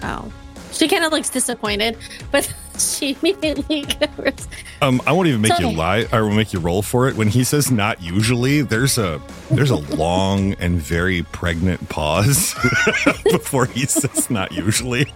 [0.04, 0.32] Oh,
[0.72, 1.98] she kind of looks disappointed,
[2.32, 4.48] but she immediately goes.
[4.82, 6.08] Um, I won't even make It's you lie.
[6.12, 7.16] I will make you roll for it.
[7.16, 12.56] When he says "not usually," there's a there's a long and very pregnant pause
[13.32, 15.12] before he says "not usually."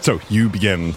[0.00, 0.94] So you begin.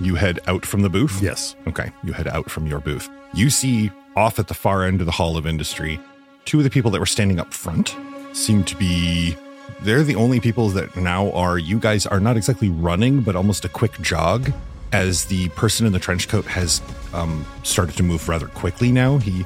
[0.00, 1.22] You head out from the booth.
[1.22, 1.54] Yes.
[1.68, 1.92] Okay.
[2.02, 3.08] You head out from your booth.
[3.34, 6.00] You see off at the far end of the Hall of Industry,
[6.44, 7.96] two of the people that were standing up front
[8.32, 9.36] seem to be.
[9.80, 11.58] They're the only people that now are.
[11.58, 14.52] You guys are not exactly running, but almost a quick jog.
[14.92, 16.82] As the person in the trench coat has
[17.14, 19.44] um, started to move rather quickly now, he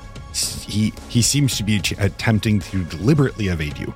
[0.66, 3.94] he he seems to be attempting to deliberately evade you.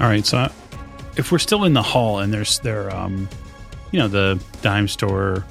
[0.00, 0.50] All right, so I-
[1.16, 3.28] if we're still in the hall and there's there, um,
[3.90, 5.44] you know, the dime store,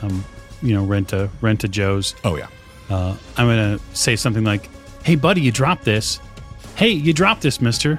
[0.00, 0.24] um,
[0.62, 2.14] you know, rent a rent a Joe's.
[2.24, 2.46] Oh yeah.
[2.88, 4.70] Uh, I'm gonna say something like,
[5.02, 6.20] "Hey, buddy, you dropped this.
[6.76, 7.98] Hey, you dropped this, Mister."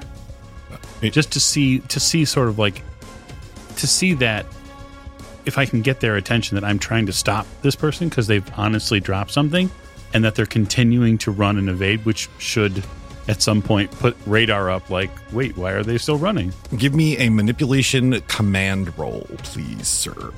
[1.09, 2.81] Just to see to see sort of like
[3.77, 4.45] to see that
[5.45, 8.49] if I can get their attention that I'm trying to stop this person because they've
[8.55, 9.69] honestly dropped something,
[10.13, 12.83] and that they're continuing to run and evade, which should
[13.27, 14.89] at some point put radar up.
[14.89, 16.53] Like, wait, why are they still running?
[16.77, 20.33] Give me a manipulation command roll, please, sir.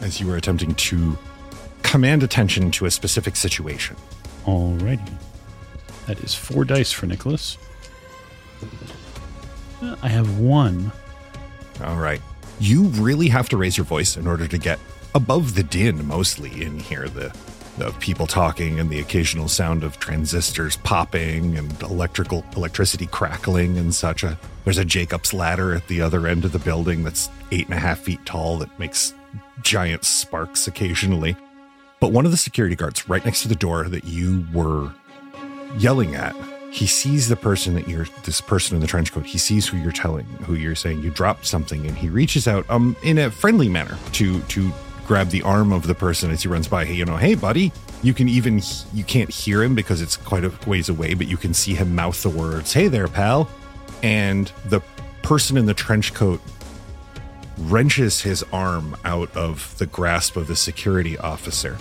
[0.00, 1.18] As you are attempting to
[1.82, 3.96] command attention to a specific situation.
[4.44, 5.12] Alrighty.
[6.06, 7.58] That is four dice for Nicholas.
[10.02, 10.92] I have one.
[11.84, 12.20] All right.
[12.58, 14.78] You really have to raise your voice in order to get
[15.14, 17.08] above the din mostly in here.
[17.08, 17.34] The
[17.78, 23.94] the people talking and the occasional sound of transistors popping and electrical electricity crackling and
[23.94, 24.22] such.
[24.22, 27.74] A, there's a Jacob's ladder at the other end of the building that's eight and
[27.74, 29.14] a half feet tall that makes
[29.62, 31.36] giant sparks occasionally.
[32.00, 34.92] But one of the security guards right next to the door that you were
[35.78, 36.36] yelling at,
[36.70, 39.26] he sees the person that you're this person in the trench coat.
[39.26, 42.68] He sees who you're telling, who you're saying you dropped something, and he reaches out
[42.70, 44.70] um in a friendly manner to to
[45.06, 46.84] grab the arm of the person as he runs by.
[46.84, 47.72] Hey, you know, hey buddy.
[48.02, 48.62] You can even
[48.94, 51.94] you can't hear him because it's quite a ways away, but you can see him
[51.94, 53.50] mouth the words, "Hey there, pal."
[54.02, 54.80] And the
[55.22, 56.40] person in the trench coat
[57.58, 61.76] wrenches his arm out of the grasp of the security officer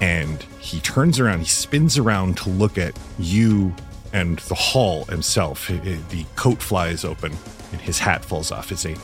[0.00, 3.72] and he turns around he spins around to look at you
[4.12, 7.32] and the hall himself the coat flies open
[7.72, 8.70] and his hat falls off.
[8.70, 8.94] It's a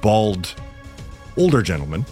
[0.00, 0.54] bald
[1.36, 2.04] older gentleman.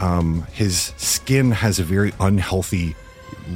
[0.00, 2.94] Um, his skin has a very unhealthy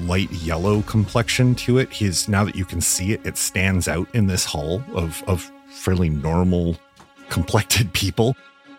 [0.05, 1.93] light yellow complexion to it.
[1.93, 5.51] His now that you can see it it stands out in this hall of of
[5.69, 6.77] fairly normal
[7.29, 8.37] complected people.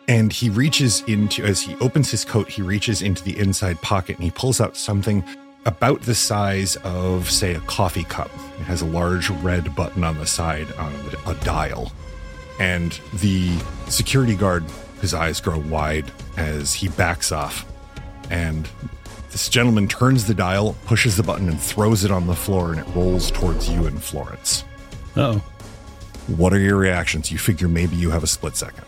[0.09, 4.15] And he reaches into as he opens his coat he reaches into the inside pocket
[4.15, 5.23] and he pulls out something
[5.67, 8.31] about the size of say a coffee cup.
[8.59, 10.93] It has a large red button on the side on
[11.27, 11.91] a dial.
[12.59, 13.55] And the
[13.87, 14.63] security guard
[15.01, 17.65] his eyes grow wide as he backs off.
[18.31, 18.67] And
[19.29, 22.79] this gentleman turns the dial pushes the button and throws it on the floor and
[22.79, 24.63] it rolls towards you and florence.
[25.17, 25.43] Oh,
[26.27, 27.29] what are your reactions?
[27.31, 28.85] You figure maybe you have a split second.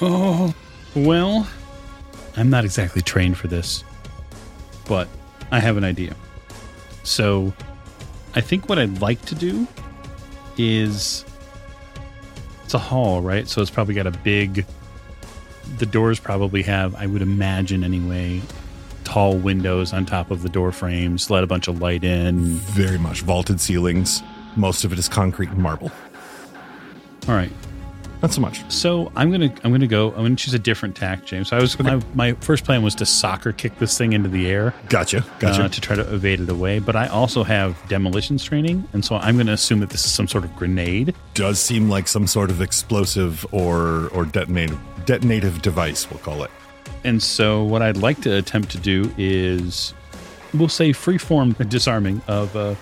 [0.00, 0.54] Oh,
[0.94, 1.46] well,
[2.36, 3.82] I'm not exactly trained for this,
[4.86, 5.08] but
[5.50, 6.14] I have an idea.
[7.04, 7.52] So,
[8.34, 9.66] I think what I'd like to do
[10.58, 11.24] is
[12.64, 13.48] it's a hall, right?
[13.48, 14.66] So it's probably got a big.
[15.78, 18.42] The doors probably have, I would imagine anyway,
[19.04, 22.56] tall windows on top of the door frames, let a bunch of light in.
[22.56, 24.22] Very much vaulted ceilings.
[24.56, 25.90] Most of it is concrete and marble.
[27.28, 27.52] All right.
[28.22, 28.62] Not so much.
[28.72, 30.08] So I'm gonna I'm gonna go.
[30.12, 31.48] I'm gonna choose a different tack, James.
[31.48, 34.48] So I was my, my first plan was to soccer kick this thing into the
[34.48, 35.24] air Gotcha.
[35.38, 35.64] Gotcha.
[35.64, 36.78] uh, to try to evade it away.
[36.78, 40.26] But I also have demolitions training, and so I'm gonna assume that this is some
[40.28, 41.14] sort of grenade.
[41.34, 46.10] Does seem like some sort of explosive or or detonative detonative device.
[46.10, 46.50] We'll call it.
[47.04, 49.94] And so what I'd like to attempt to do is,
[50.54, 52.76] we'll say, freeform disarming of a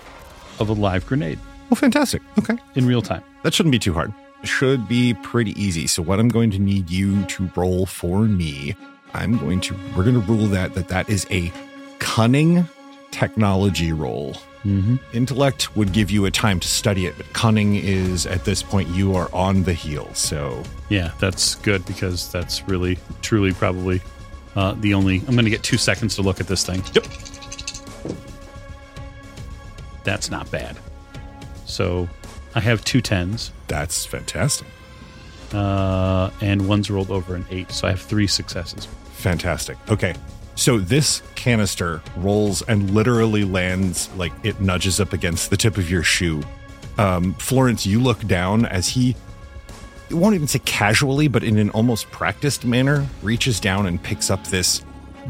[0.59, 1.37] of a live grenade
[1.71, 2.21] Oh, fantastic.
[2.39, 2.57] Okay.
[2.75, 3.21] in real time.
[3.43, 4.13] That shouldn't be too hard.
[4.45, 5.87] Should be pretty easy.
[5.87, 8.75] So what I'm going to need you to roll for me,
[9.13, 11.51] I'm going to we're going to rule that that that is a
[11.99, 12.67] cunning
[13.11, 14.33] technology roll.
[14.65, 14.95] Mm-hmm.
[15.13, 18.89] Intellect would give you a time to study it, but cunning is at this point
[18.89, 20.11] you are on the heel.
[20.13, 24.01] So Yeah, that's good because that's really, truly, probably
[24.55, 25.19] uh, the only.
[25.27, 26.83] I'm going to get two seconds to look at this thing.
[26.93, 27.05] Yep.
[30.03, 30.77] That's not bad.
[31.65, 32.07] So
[32.55, 34.67] I have two tens, that's fantastic.
[35.53, 37.71] uh, and one's rolled over an eight.
[37.71, 38.87] So I have three successes.
[39.13, 39.77] Fantastic.
[39.89, 40.15] Okay.
[40.55, 45.89] So this canister rolls and literally lands like it nudges up against the tip of
[45.89, 46.41] your shoe.
[46.97, 49.15] Um, Florence, you look down as he,
[50.09, 54.29] it won't even say casually, but in an almost practiced manner, reaches down and picks
[54.31, 54.81] up this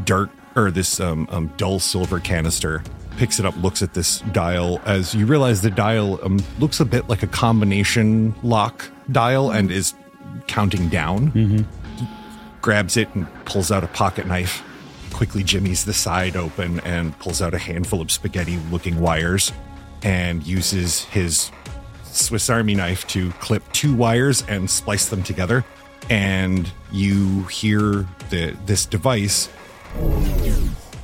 [0.04, 2.84] dirt or this um, um, dull silver canister,
[3.18, 6.86] picks it up, looks at this dial as you realize the dial um, looks a
[6.86, 9.94] bit like a combination lock dial and is
[10.48, 11.66] counting down
[12.66, 14.64] grabs it and pulls out a pocket knife,
[15.14, 19.52] quickly jimmies the side open and pulls out a handful of spaghetti looking wires
[20.02, 21.52] and uses his
[22.06, 25.64] Swiss Army knife to clip two wires and splice them together.
[26.10, 29.48] And you hear the this device.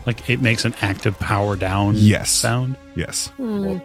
[0.06, 2.30] Like it makes an active power down Yes.
[2.32, 2.76] sound.
[2.96, 3.28] Yes.
[3.38, 3.78] Hmm.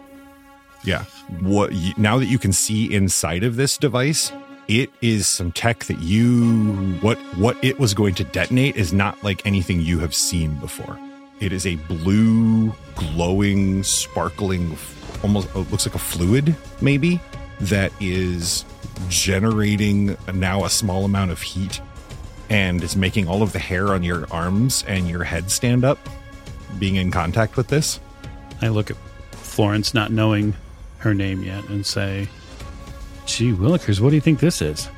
[0.83, 1.03] Yeah.
[1.41, 4.31] What now that you can see inside of this device,
[4.67, 9.21] it is some tech that you what what it was going to detonate is not
[9.23, 10.97] like anything you have seen before.
[11.39, 14.75] It is a blue, glowing, sparkling,
[15.23, 17.19] almost it looks like a fluid maybe
[17.59, 18.65] that is
[19.09, 21.81] generating now a small amount of heat
[22.49, 25.99] and is making all of the hair on your arms and your head stand up
[26.79, 27.99] being in contact with this.
[28.61, 28.97] I look at
[29.31, 30.55] Florence, not knowing
[30.99, 32.27] her name yet, and say,
[33.25, 34.89] "Gee, Willikers, what do you think this is?"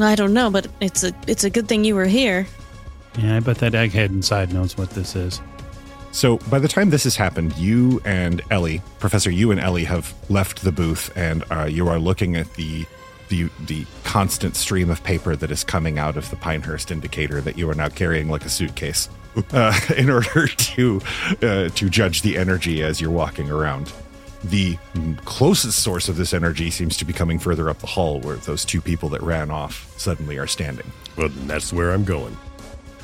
[0.00, 2.46] I don't know, but it's a it's a good thing you were here.
[3.18, 5.40] Yeah, I bet that egghead inside knows what this is.
[6.12, 10.14] So by the time this has happened, you and Ellie, Professor, you and Ellie have
[10.30, 12.86] left the booth, and uh, you are looking at the
[13.28, 17.58] the the constant stream of paper that is coming out of the Pinehurst indicator that
[17.58, 19.08] you are now carrying like a suitcase,
[19.52, 21.00] uh, in order to
[21.42, 23.92] uh, to judge the energy as you're walking around.
[24.44, 24.78] The
[25.24, 28.64] closest source of this energy seems to be coming further up the hall, where those
[28.64, 30.90] two people that ran off suddenly are standing.
[31.16, 32.36] Well, then that's where I'm going.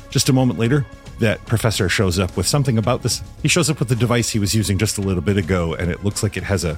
[0.09, 0.85] Just a moment later,
[1.19, 3.21] that professor shows up with something about this.
[3.41, 5.91] He shows up with the device he was using just a little bit ago, and
[5.91, 6.77] it looks like it has a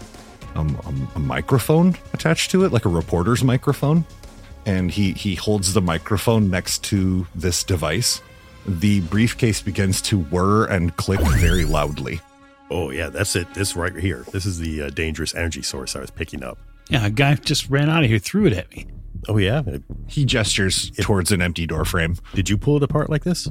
[0.56, 4.06] um, a, a microphone attached to it, like a reporter's microphone.
[4.66, 8.22] And he he holds the microphone next to this device.
[8.66, 12.20] The briefcase begins to whir and click very loudly.
[12.71, 13.54] Oh yeah, that's it.
[13.54, 14.25] This right here.
[14.32, 16.58] This is the uh, dangerous energy source I was picking up.
[16.89, 18.88] Yeah, a guy just ran out of here, threw it at me.
[19.28, 19.62] Oh yeah.
[20.08, 22.17] He gestures towards an empty door frame.
[22.34, 23.47] Did you pull it apart like this?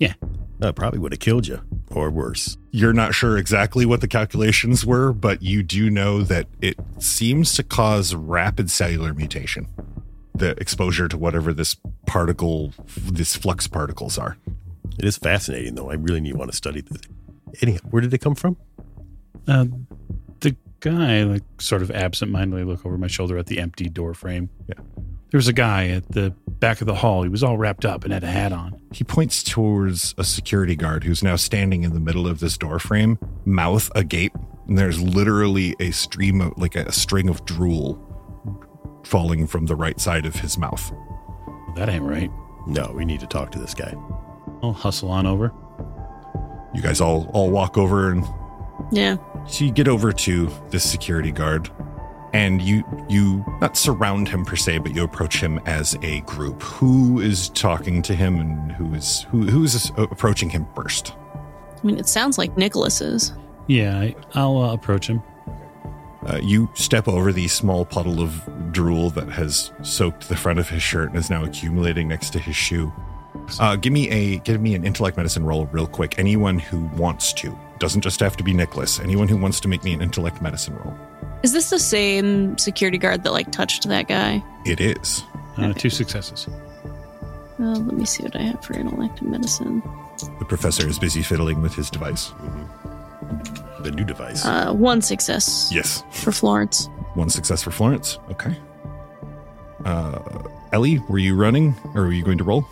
[0.00, 0.14] Yeah,
[0.58, 1.60] That probably would have killed you,
[1.90, 2.56] or worse.
[2.72, 7.54] You're not sure exactly what the calculations were, but you do know that it seems
[7.54, 9.68] to cause rapid cellular mutation.
[10.34, 14.38] The exposure to whatever this particle, this flux particles are.
[14.98, 15.90] It is fascinating, though.
[15.90, 17.02] I really need want to study this.
[17.62, 18.56] Anyhow, where did it come from?
[19.48, 19.66] uh,
[20.40, 24.48] the guy like sort of absentmindedly look over my shoulder at the empty door frame.
[24.68, 24.74] Yeah.
[25.30, 27.22] There was a guy at the back of the hall.
[27.22, 28.79] He was all wrapped up and had a hat on.
[28.92, 33.18] He points towards a security guard who's now standing in the middle of this doorframe,
[33.44, 34.34] mouth agape,
[34.66, 37.98] and there's literally a stream of like a string of drool
[39.04, 40.92] falling from the right side of his mouth.
[41.76, 42.30] That ain't right.
[42.66, 43.94] No, we need to talk to this guy.
[44.62, 45.52] I'll hustle on over.
[46.74, 48.24] You guys all all walk over and
[48.92, 49.16] Yeah.
[49.48, 51.70] So you get over to this security guard
[52.32, 56.62] and you you not surround him per se, but you approach him as a group.
[56.62, 61.14] Who is talking to him and who is who who is approaching him first?
[61.82, 63.32] I mean, it sounds like Nicholas is.
[63.66, 65.22] Yeah, I, I'll uh, approach him.
[66.26, 70.68] Uh, you step over the small puddle of drool that has soaked the front of
[70.68, 72.92] his shirt and is now accumulating next to his shoe.
[73.58, 76.18] Uh, give me a give me an intellect medicine roll real quick.
[76.18, 79.00] Anyone who wants to doesn't just have to be Nicholas.
[79.00, 80.94] Anyone who wants to make me an intellect medicine roll.
[81.42, 84.42] Is this the same security guard that like touched that guy?
[84.66, 85.22] It is.
[85.56, 86.46] Uh, two successes.
[87.58, 89.82] Uh, let me see what I have for intellect medicine.
[90.38, 92.32] The professor is busy fiddling with his device.
[93.80, 94.44] The new device.
[94.44, 96.02] Uh, one success Yes.
[96.10, 96.88] for Florence.
[97.14, 98.18] One success for Florence.
[98.30, 98.56] Okay.
[99.84, 100.18] Uh,
[100.72, 102.66] Ellie, were you running or were you going to roll?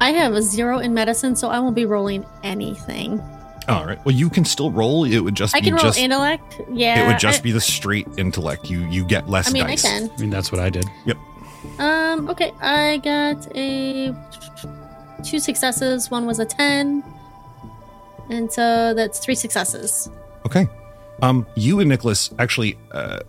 [0.00, 3.22] I have a zero in medicine, so I won't be rolling anything.
[3.68, 4.04] All right.
[4.04, 5.04] Well, you can still roll.
[5.04, 5.98] It would just I be can roll just.
[5.98, 6.60] intellect.
[6.72, 7.04] Yeah.
[7.04, 8.70] it would just I, be the straight intellect.
[8.70, 9.84] You you get less I mean, dice.
[9.84, 10.10] I can.
[10.10, 10.84] I mean, that's what I did.
[11.06, 11.16] Yep.
[11.78, 12.28] Um.
[12.28, 12.52] Okay.
[12.60, 14.14] I got a
[15.24, 16.10] two successes.
[16.10, 17.02] One was a ten,
[18.28, 20.10] and so that's three successes.
[20.46, 20.68] Okay.
[21.22, 23.20] Um, you and Nicholas actually, uh,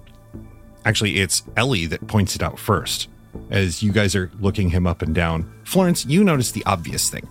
[0.86, 3.08] actually, it's Ellie that points it out first.
[3.50, 7.28] As you guys are looking him up and down, Florence, you notice the obvious thing.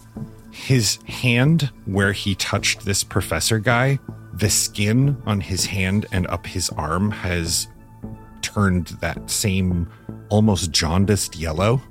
[0.54, 3.98] His hand, where he touched this professor guy,
[4.32, 7.66] the skin on his hand and up his arm has
[8.40, 9.90] turned that same
[10.28, 11.82] almost jaundiced yellow.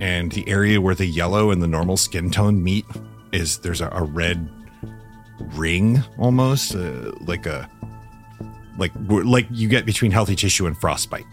[0.00, 2.84] And the area where the yellow and the normal skin tone meet
[3.32, 4.50] is there's a, a red
[5.54, 7.70] ring almost uh, like a
[8.76, 11.26] like like you get between healthy tissue and frostbite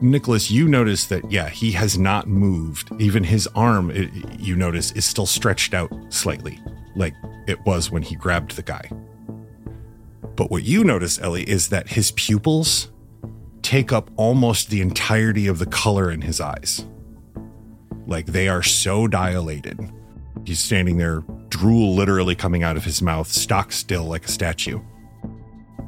[0.00, 4.92] nicholas you notice that yeah he has not moved even his arm it, you notice
[4.92, 6.60] is still stretched out slightly
[6.96, 7.14] like
[7.46, 8.88] it was when he grabbed the guy
[10.36, 12.90] but what you notice ellie is that his pupils
[13.62, 16.86] take up almost the entirety of the color in his eyes
[18.06, 19.78] like they are so dilated
[20.44, 24.80] He's standing there, drool literally coming out of his mouth, stock still like a statue.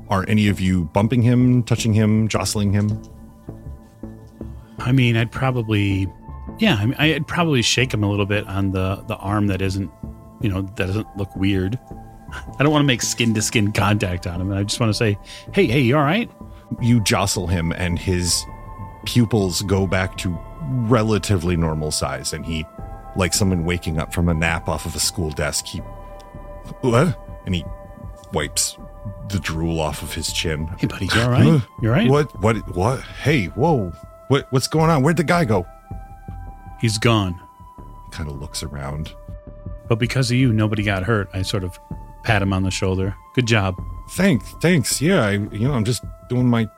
[0.09, 3.03] Are any of you bumping him, touching him, jostling him?
[4.79, 6.07] I mean, I'd probably,
[6.59, 9.63] yeah, I mean, I'd probably shake him a little bit on the the arm that
[9.63, 9.91] isn't,
[10.41, 11.79] you know, that doesn't look weird.
[12.59, 14.53] I don't want to make skin to skin contact on him.
[14.53, 15.19] I just want to say,
[15.53, 16.31] hey, hey, you all right?
[16.83, 18.45] You jostle him, and his
[19.07, 22.67] pupils go back to relatively normal size, and he,
[23.15, 25.79] like someone waking up from a nap off of a school desk, he,
[26.81, 27.17] what?
[27.47, 27.65] And he
[28.33, 28.77] wipes
[29.29, 30.67] the drool off of his chin.
[30.79, 31.63] Hey, buddy, you all right?
[31.83, 32.11] You all right?
[32.11, 32.41] What?
[32.41, 32.77] What?
[32.77, 33.01] What?
[33.03, 33.93] Hey, whoa!
[34.29, 34.47] What?
[34.51, 35.03] What's going on?
[35.03, 35.67] Where'd the guy go?
[36.81, 37.41] He's gone.
[37.79, 39.13] He kind of looks around.
[39.89, 41.29] But because of you, nobody got hurt.
[41.33, 41.79] I sort of
[42.25, 43.15] pat him on the shoulder.
[43.35, 43.77] Good job.
[44.11, 45.01] Thanks, thanks.
[45.01, 46.69] Yeah, I, you know, I'm just doing my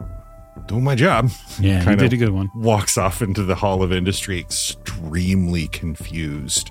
[0.66, 1.30] doing my job.
[1.60, 2.50] Yeah, Kinda did a good one.
[2.54, 6.70] Walks off into the Hall of Industry, extremely confused.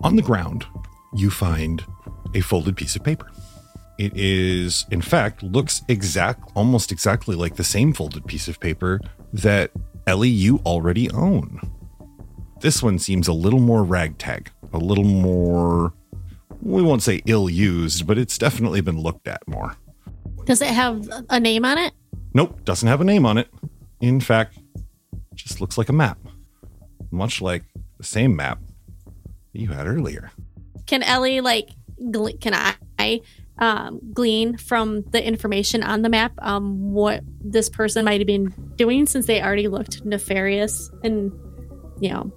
[0.00, 0.64] On the ground,
[1.12, 1.84] you find
[2.34, 3.30] a folded piece of paper.
[3.98, 9.00] It is, in fact, looks exact, almost exactly like the same folded piece of paper
[9.32, 9.70] that
[10.06, 11.60] Ellie you already own.
[12.60, 15.92] This one seems a little more ragtag, a little more.
[16.60, 19.76] We won't say ill used, but it's definitely been looked at more.
[20.44, 21.92] Does it have a name on it?
[22.34, 23.48] Nope, doesn't have a name on it.
[24.00, 24.58] In fact,
[25.34, 26.18] just looks like a map,
[27.10, 27.64] much like
[27.98, 28.60] the same map
[29.52, 30.30] that you had earlier.
[30.86, 31.68] Can Ellie like?
[32.10, 33.20] Gle- can I
[33.58, 38.54] um, glean from the information on the map um, what this person might have been
[38.76, 41.32] doing since they already looked nefarious and
[42.00, 42.32] you know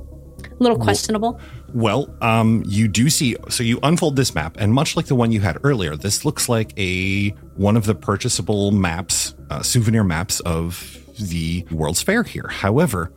[0.47, 1.39] a little questionable?
[1.73, 3.35] Well, um, you do see.
[3.49, 6.49] So you unfold this map, and much like the one you had earlier, this looks
[6.49, 12.47] like a one of the purchasable maps, uh, souvenir maps of the World's Fair here.
[12.49, 13.13] However,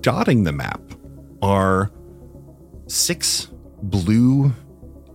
[0.00, 0.80] dotting the map
[1.42, 1.90] are
[2.86, 3.48] six
[3.82, 4.52] blue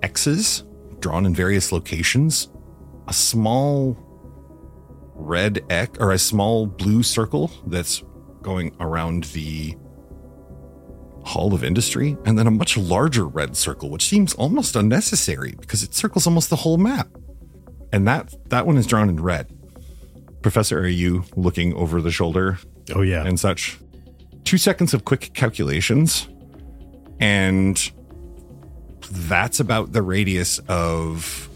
[0.03, 0.63] X's
[1.01, 2.49] drawn in various locations,
[3.07, 3.97] a small
[5.15, 8.03] red X or a small blue circle that's
[8.41, 9.75] going around the
[11.23, 15.83] Hall of Industry, and then a much larger red circle, which seems almost unnecessary because
[15.83, 17.07] it circles almost the whole map.
[17.93, 19.47] And that that one is drawn in red.
[20.41, 22.57] Professor, are you looking over the shoulder
[22.95, 23.23] Oh yeah.
[23.23, 23.77] and such?
[24.43, 26.27] Two seconds of quick calculations,
[27.19, 27.91] and
[29.09, 31.49] that's about the radius of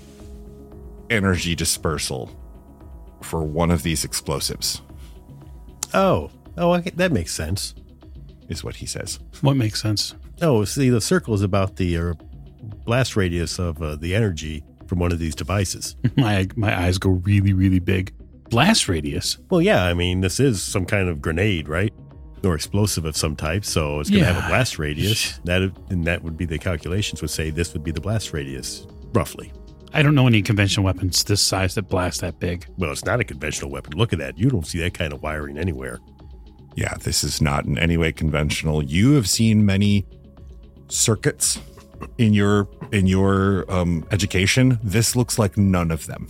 [1.10, 2.30] energy dispersal
[3.22, 4.82] for one of these explosives,
[5.94, 6.30] oh.
[6.58, 7.76] Oh, okay, that makes sense.
[8.48, 9.20] is what he says.
[9.42, 10.16] What makes sense?
[10.42, 12.14] Oh, see, the circle is about the uh,
[12.86, 15.96] blast radius of uh, the energy from one of these devices.
[16.18, 18.14] My my eyes go really really big.
[18.50, 19.38] Blast radius.
[19.50, 21.92] well, yeah, I mean, this is some kind of grenade, right?
[22.46, 25.40] Or explosive of some type, so it's going to have a blast radius.
[25.46, 28.86] That and that would be the calculations would say this would be the blast radius,
[29.14, 29.52] roughly.
[29.94, 32.68] I don't know any conventional weapons this size that blast that big.
[32.78, 33.98] Well, it's not a conventional weapon.
[33.98, 34.38] Look at that.
[34.38, 36.00] You don't see that kind of wiring anywhere.
[36.76, 38.84] Yeah, this is not in any way conventional.
[38.84, 40.06] You have seen many
[40.88, 41.60] circuits
[42.18, 44.80] in your in your um, education.
[44.84, 46.28] This looks like none of them.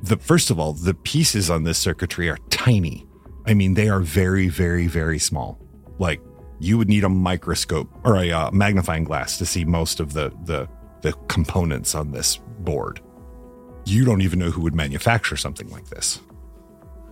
[0.00, 3.06] The first of all, the pieces on this circuitry are tiny.
[3.46, 5.58] I mean, they are very, very, very small.
[5.98, 6.20] Like
[6.58, 10.32] you would need a microscope or a uh, magnifying glass to see most of the
[10.44, 10.68] the
[11.02, 13.00] the components on this board.
[13.84, 16.20] You don't even know who would manufacture something like this.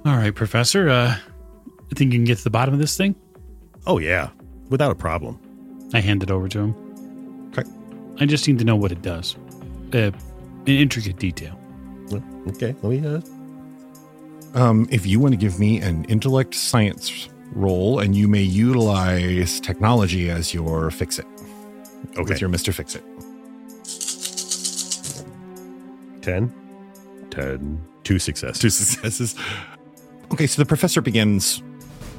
[0.06, 0.88] All right, Professor.
[0.88, 1.16] Uh,
[1.90, 3.16] I think you can get to the bottom of this thing.
[3.86, 4.30] Oh, yeah.
[4.68, 5.40] Without a problem.
[5.92, 7.50] I hand it over to him.
[7.52, 7.68] Okay.
[8.20, 9.34] I just need to know what it does,
[9.92, 10.12] uh,
[10.66, 11.58] in intricate detail.
[12.48, 12.76] Okay.
[12.82, 13.20] Let me, uh,
[14.54, 19.60] Um, if you want to give me an intellect science roll, and you may utilize
[19.60, 21.26] technology as your fix it
[22.12, 22.22] okay.
[22.22, 23.04] with your Mister Fix It.
[26.22, 26.52] 10.
[27.30, 27.82] 10.
[28.04, 28.60] Two successes.
[28.60, 29.34] Two successes.
[30.32, 31.62] Okay, so the professor begins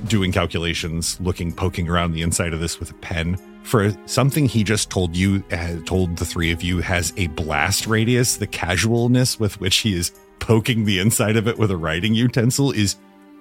[0.08, 3.38] doing calculations, looking, poking around the inside of this with a pen.
[3.64, 7.86] For something he just told you, uh, told the three of you, has a blast
[7.86, 8.38] radius.
[8.38, 12.72] The casualness with which he is poking the inside of it with a writing utensil
[12.72, 12.98] is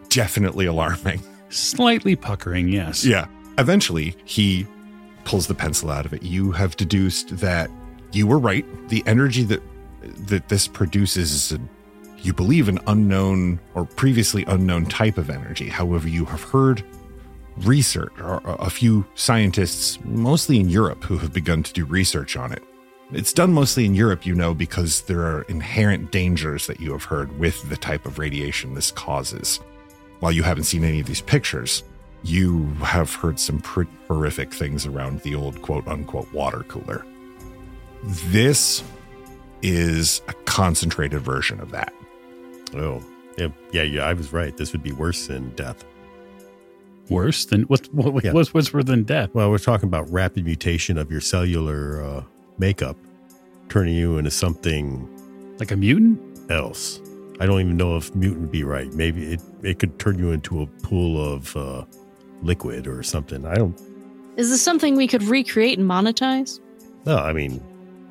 [0.09, 1.20] definitely alarming.
[1.48, 3.05] Slightly puckering, yes.
[3.05, 3.27] Yeah.
[3.59, 4.66] Eventually, he
[5.24, 6.22] pulls the pencil out of it.
[6.22, 7.68] You have deduced that
[8.12, 8.64] you were right.
[8.89, 9.60] The energy that
[10.28, 11.60] that this produces is, a,
[12.18, 15.68] you believe, an unknown or previously unknown type of energy.
[15.68, 16.85] However, you have heard
[17.59, 22.52] research or a few scientists, mostly in Europe, who have begun to do research on
[22.52, 22.62] it.
[23.12, 27.03] It's done mostly in Europe, you know, because there are inherent dangers that you have
[27.05, 29.59] heard with the type of radiation this causes.
[30.20, 31.82] While you haven't seen any of these pictures,
[32.23, 37.05] you have heard some pretty horrific things around the old quote unquote water cooler.
[38.05, 38.85] This
[39.62, 41.93] is a concentrated version of that.
[42.74, 43.03] Oh,
[43.37, 44.03] yeah, yeah, yeah.
[44.03, 44.57] I was right.
[44.57, 45.85] This would be worse than death.
[47.09, 47.93] Worse than what?
[47.93, 48.23] What?
[48.23, 48.32] Yeah.
[48.32, 49.31] What's what's worse than death?
[49.35, 52.23] Well, we're talking about rapid mutation of your cellular uh,
[52.61, 52.97] makeup,
[53.69, 55.09] turning you into something
[55.59, 56.20] Like a mutant?
[56.51, 57.01] else.
[57.41, 58.93] I don't even know if mutant would be right.
[58.93, 61.85] Maybe it, it could turn you into a pool of uh,
[62.43, 63.47] liquid or something.
[63.47, 63.81] I don't
[64.37, 66.61] Is this something we could recreate and monetize?
[67.07, 67.16] know.
[67.19, 67.62] I mean,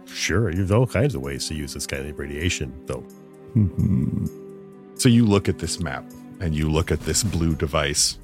[0.07, 3.03] sure, there's all kinds of ways to use this kind of radiation, though.
[4.95, 6.03] So you look at this map
[6.39, 8.17] and you look at this blue device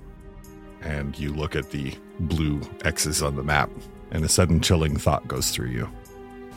[0.82, 3.70] and you look at the blue X's on the map,
[4.12, 5.90] and a sudden chilling thought goes through you.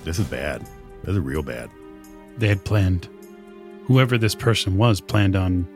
[0.09, 0.63] This is bad.
[1.05, 1.69] This is real bad.
[2.39, 3.11] They had planned.
[3.85, 5.69] Whoever this person was planned on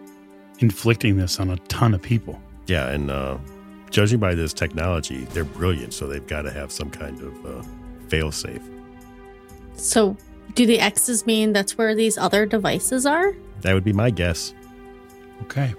[0.60, 2.40] inflicting this on a ton of people.
[2.66, 3.36] Yeah, and uh,
[3.90, 7.62] judging by this technology, they're brilliant, so they've got to have some kind of uh,
[8.09, 8.62] fail safe.
[9.74, 10.16] So,
[10.54, 13.34] do the X's mean that's where these other devices are?
[13.60, 14.54] That would be my guess.
[15.42, 15.74] Okay.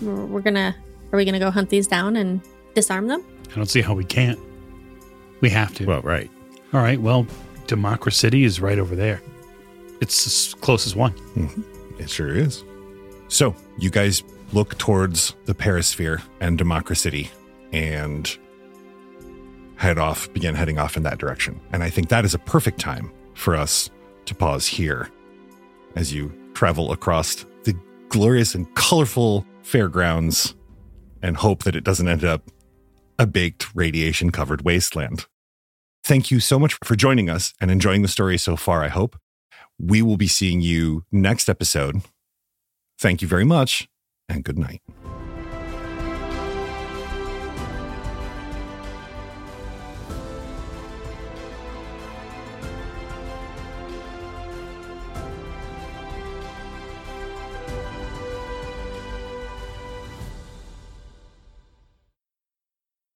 [0.00, 0.72] We're we're gonna,
[1.12, 2.42] are we gonna go hunt these down and
[2.76, 3.24] disarm them?
[3.50, 4.38] I don't see how we can't.
[5.40, 5.84] We have to.
[5.84, 6.30] Well, right.
[6.72, 7.00] All right.
[7.00, 7.26] Well,
[7.68, 9.22] Democracity is right over there.
[10.00, 11.12] It's as close as one.
[11.12, 12.00] Mm-hmm.
[12.00, 12.64] It sure is.
[13.28, 14.22] So you guys
[14.52, 17.30] look towards the Perisphere and Democracity
[17.72, 18.36] and
[19.76, 21.60] head off, begin heading off in that direction.
[21.72, 23.90] And I think that is a perfect time for us
[24.24, 25.10] to pause here
[25.94, 27.74] as you travel across the
[28.08, 30.54] glorious and colorful fairgrounds
[31.22, 32.42] and hope that it doesn't end up
[33.18, 35.26] a baked radiation covered wasteland.
[36.08, 39.20] Thank you so much for joining us and enjoying the story so far, I hope.
[39.78, 42.00] We will be seeing you next episode.
[42.98, 43.90] Thank you very much
[44.26, 44.80] and good night.